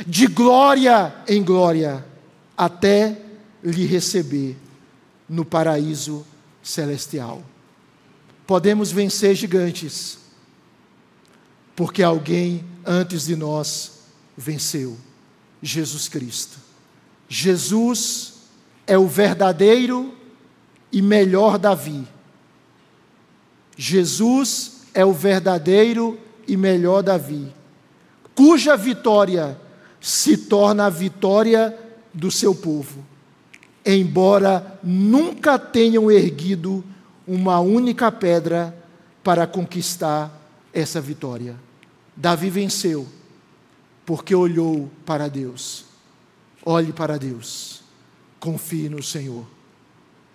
de 0.05 0.27
glória 0.27 1.15
em 1.27 1.41
glória, 1.41 2.05
até 2.55 3.17
lhe 3.63 3.85
receber 3.85 4.57
no 5.27 5.45
paraíso 5.45 6.25
celestial. 6.61 7.41
Podemos 8.45 8.91
vencer 8.91 9.35
gigantes, 9.35 10.17
porque 11.75 12.03
alguém 12.03 12.65
antes 12.85 13.25
de 13.25 13.35
nós 13.35 13.99
venceu 14.35 14.97
Jesus 15.61 16.09
Cristo. 16.09 16.57
Jesus 17.29 18.33
é 18.85 18.97
o 18.97 19.07
verdadeiro 19.07 20.13
e 20.91 21.01
melhor 21.01 21.57
Davi. 21.57 22.05
Jesus 23.77 24.81
é 24.93 25.05
o 25.05 25.13
verdadeiro 25.13 26.19
e 26.47 26.57
melhor 26.57 27.01
Davi 27.01 27.53
cuja 28.37 28.77
vitória 28.77 29.59
se 29.99 30.37
torna 30.37 30.85
a 30.85 30.89
vitória 30.91 31.75
do 32.13 32.29
seu 32.29 32.53
povo, 32.53 33.03
embora 33.83 34.79
nunca 34.83 35.57
tenham 35.57 36.11
erguido 36.11 36.85
uma 37.27 37.59
única 37.59 38.11
pedra 38.11 38.77
para 39.23 39.47
conquistar 39.47 40.31
essa 40.71 41.01
vitória. 41.01 41.55
Davi 42.15 42.51
venceu, 42.51 43.07
porque 44.05 44.35
olhou 44.35 44.87
para 45.03 45.27
Deus. 45.27 45.85
Olhe 46.63 46.93
para 46.93 47.17
Deus, 47.17 47.81
confie 48.39 48.87
no 48.87 49.01
Senhor, 49.01 49.47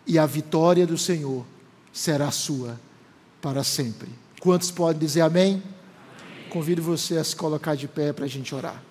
e 0.04 0.18
a 0.18 0.26
vitória 0.26 0.84
do 0.88 0.98
Senhor 0.98 1.44
será 1.92 2.32
sua 2.32 2.80
para 3.40 3.62
sempre. 3.62 4.08
Quantos 4.40 4.72
podem 4.72 4.98
dizer 4.98 5.20
amém? 5.20 5.62
Convido 6.52 6.82
você 6.82 7.16
a 7.16 7.24
se 7.24 7.34
colocar 7.34 7.74
de 7.74 7.88
pé 7.88 8.12
para 8.12 8.26
a 8.26 8.28
gente 8.28 8.54
orar. 8.54 8.84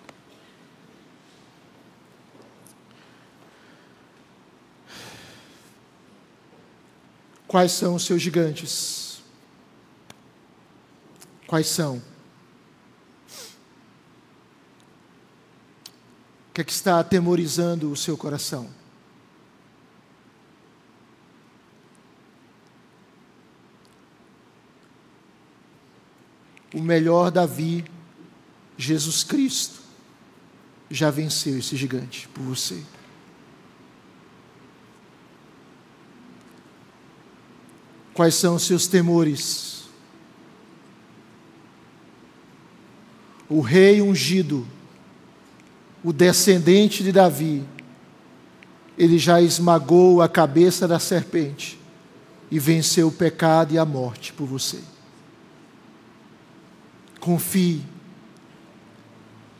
Quais 7.47 7.72
são 7.72 7.93
os 7.93 8.03
seus 8.03 8.20
gigantes? 8.20 9.22
Quais 11.45 11.68
são? 11.68 11.97
O 16.49 16.53
que 16.55 16.62
é 16.62 16.64
que 16.64 16.72
está 16.72 16.99
atemorizando 16.99 17.91
o 17.91 17.95
seu 17.95 18.18
coração? 18.18 18.81
O 26.74 26.82
melhor 26.82 27.32
Davi, 27.32 27.84
Jesus 28.78 29.24
Cristo, 29.24 29.82
já 30.90 31.10
venceu 31.10 31.58
esse 31.58 31.76
gigante 31.76 32.28
por 32.30 32.44
você. 32.44 32.82
Quais 38.14 38.36
são 38.36 38.56
os 38.56 38.64
seus 38.64 38.88
temores? 38.88 39.86
O 43.48 43.62
rei 43.62 44.02
ungido, 44.02 44.68
o 46.04 46.12
descendente 46.12 47.04
de 47.04 47.12
Davi, 47.12 47.66
ele 48.98 49.18
já 49.18 49.42
esmagou 49.42 50.22
a 50.22 50.30
cabeça 50.30 50.88
da 50.88 51.00
serpente 51.00 51.80
e 52.50 52.60
venceu 52.60 53.08
o 53.08 53.12
pecado 53.12 53.74
e 53.74 53.78
a 53.78 53.86
morte 53.86 54.34
por 54.34 54.46
você. 54.46 54.80
Confie. 57.22 57.82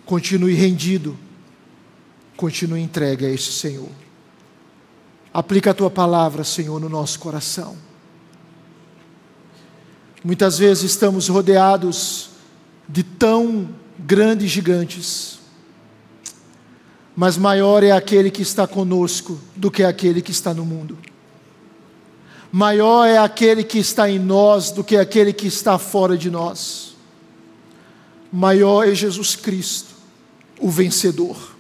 Continue 0.03 0.55
rendido. 0.55 1.16
Continue 2.36 2.82
entregue 2.82 3.26
a 3.26 3.30
este 3.30 3.51
Senhor. 3.53 3.88
Aplica 5.32 5.72
a 5.72 5.74
tua 5.74 5.89
palavra, 5.89 6.43
Senhor, 6.43 6.82
no 6.82 6.89
nosso 6.89 7.20
coração. 7.20 7.78
Muitas 10.24 10.57
vezes 10.57 10.84
estamos 10.91 11.30
rodeados 11.30 12.32
de 12.89 13.03
tão 13.03 13.70
grandes 13.97 14.49
gigantes, 14.49 15.39
mas 17.16 17.38
maior 17.38 17.84
é 17.84 17.91
aquele 17.91 18.30
que 18.32 18.41
está 18.41 18.68
conosco 18.68 19.39
do 19.55 19.72
que 19.72 19.84
aquele 19.84 20.22
que 20.22 20.32
está 20.32 20.53
no 20.53 20.66
mundo. 20.66 20.97
Maior 22.51 23.05
é 23.05 23.18
aquele 23.18 23.64
que 23.64 23.78
está 23.78 24.09
em 24.09 24.20
nós 24.20 24.72
do 24.72 24.84
que 24.84 24.97
aquele 24.97 25.32
que 25.32 25.47
está 25.47 25.78
fora 25.78 26.18
de 26.18 26.30
nós 26.30 26.90
maior 28.32 28.88
é 28.88 28.95
Jesus 28.95 29.36
Cristo, 29.36 29.93
o 30.59 30.69
vencedor. 30.69 31.55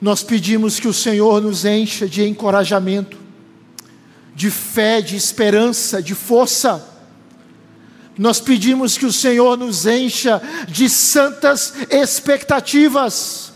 Nós 0.00 0.22
pedimos 0.22 0.78
que 0.78 0.86
o 0.86 0.92
Senhor 0.92 1.40
nos 1.40 1.64
encha 1.64 2.06
de 2.08 2.22
encorajamento, 2.22 3.16
de 4.34 4.50
fé, 4.50 5.00
de 5.00 5.16
esperança, 5.16 6.02
de 6.02 6.14
força. 6.14 6.86
Nós 8.16 8.38
pedimos 8.38 8.96
que 8.96 9.06
o 9.06 9.12
Senhor 9.12 9.56
nos 9.56 9.86
encha 9.86 10.40
de 10.68 10.88
santas 10.88 11.74
expectativas 11.90 13.55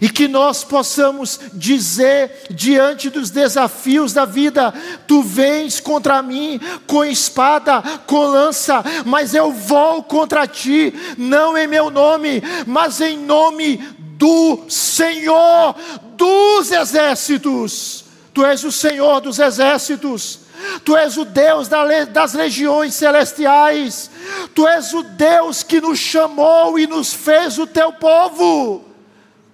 e 0.00 0.08
que 0.08 0.28
nós 0.28 0.64
possamos 0.64 1.40
dizer 1.52 2.46
diante 2.50 3.10
dos 3.10 3.30
desafios 3.30 4.12
da 4.12 4.24
vida: 4.24 4.72
Tu 5.06 5.22
vens 5.22 5.80
contra 5.80 6.22
mim 6.22 6.60
com 6.86 7.04
espada, 7.04 7.82
com 8.06 8.26
lança, 8.26 8.82
mas 9.04 9.34
eu 9.34 9.52
vou 9.52 10.02
contra 10.02 10.46
ti, 10.46 10.92
não 11.16 11.56
em 11.56 11.66
meu 11.66 11.90
nome, 11.90 12.42
mas 12.66 13.00
em 13.00 13.18
nome 13.18 13.76
do 14.16 14.64
Senhor 14.68 15.74
dos 16.16 16.70
exércitos. 16.70 18.04
Tu 18.32 18.44
és 18.44 18.64
o 18.64 18.72
Senhor 18.72 19.20
dos 19.20 19.38
exércitos. 19.38 20.40
Tu 20.84 20.96
és 20.96 21.16
o 21.16 21.24
Deus 21.24 21.68
das 22.12 22.32
legiões 22.32 22.94
celestiais. 22.94 24.10
Tu 24.54 24.66
és 24.66 24.92
o 24.92 25.02
Deus 25.02 25.62
que 25.62 25.80
nos 25.80 25.98
chamou 25.98 26.78
e 26.78 26.86
nos 26.86 27.12
fez 27.12 27.58
o 27.58 27.66
teu 27.66 27.92
povo. 27.92 28.93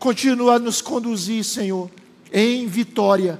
Continua 0.00 0.54
a 0.54 0.58
nos 0.58 0.80
conduzir, 0.80 1.44
Senhor, 1.44 1.90
em 2.32 2.66
vitória, 2.66 3.38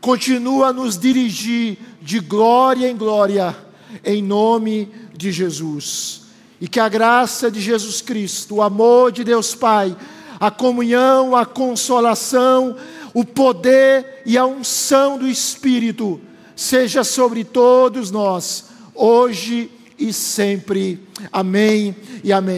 continua 0.00 0.68
a 0.68 0.72
nos 0.72 0.98
dirigir 0.98 1.76
de 2.00 2.18
glória 2.18 2.88
em 2.88 2.96
glória, 2.96 3.54
em 4.02 4.22
nome 4.22 4.88
de 5.14 5.30
Jesus. 5.30 6.22
E 6.58 6.66
que 6.66 6.80
a 6.80 6.88
graça 6.88 7.50
de 7.50 7.60
Jesus 7.60 8.00
Cristo, 8.00 8.56
o 8.56 8.62
amor 8.62 9.12
de 9.12 9.22
Deus 9.22 9.54
Pai, 9.54 9.94
a 10.40 10.50
comunhão, 10.50 11.36
a 11.36 11.44
consolação, 11.44 12.74
o 13.12 13.22
poder 13.22 14.22
e 14.24 14.38
a 14.38 14.46
unção 14.46 15.18
do 15.18 15.28
Espírito 15.28 16.18
seja 16.56 17.04
sobre 17.04 17.44
todos 17.44 18.10
nós, 18.10 18.64
hoje 18.94 19.70
e 19.98 20.10
sempre. 20.14 21.06
Amém 21.30 21.94
e 22.24 22.32
amém. 22.32 22.56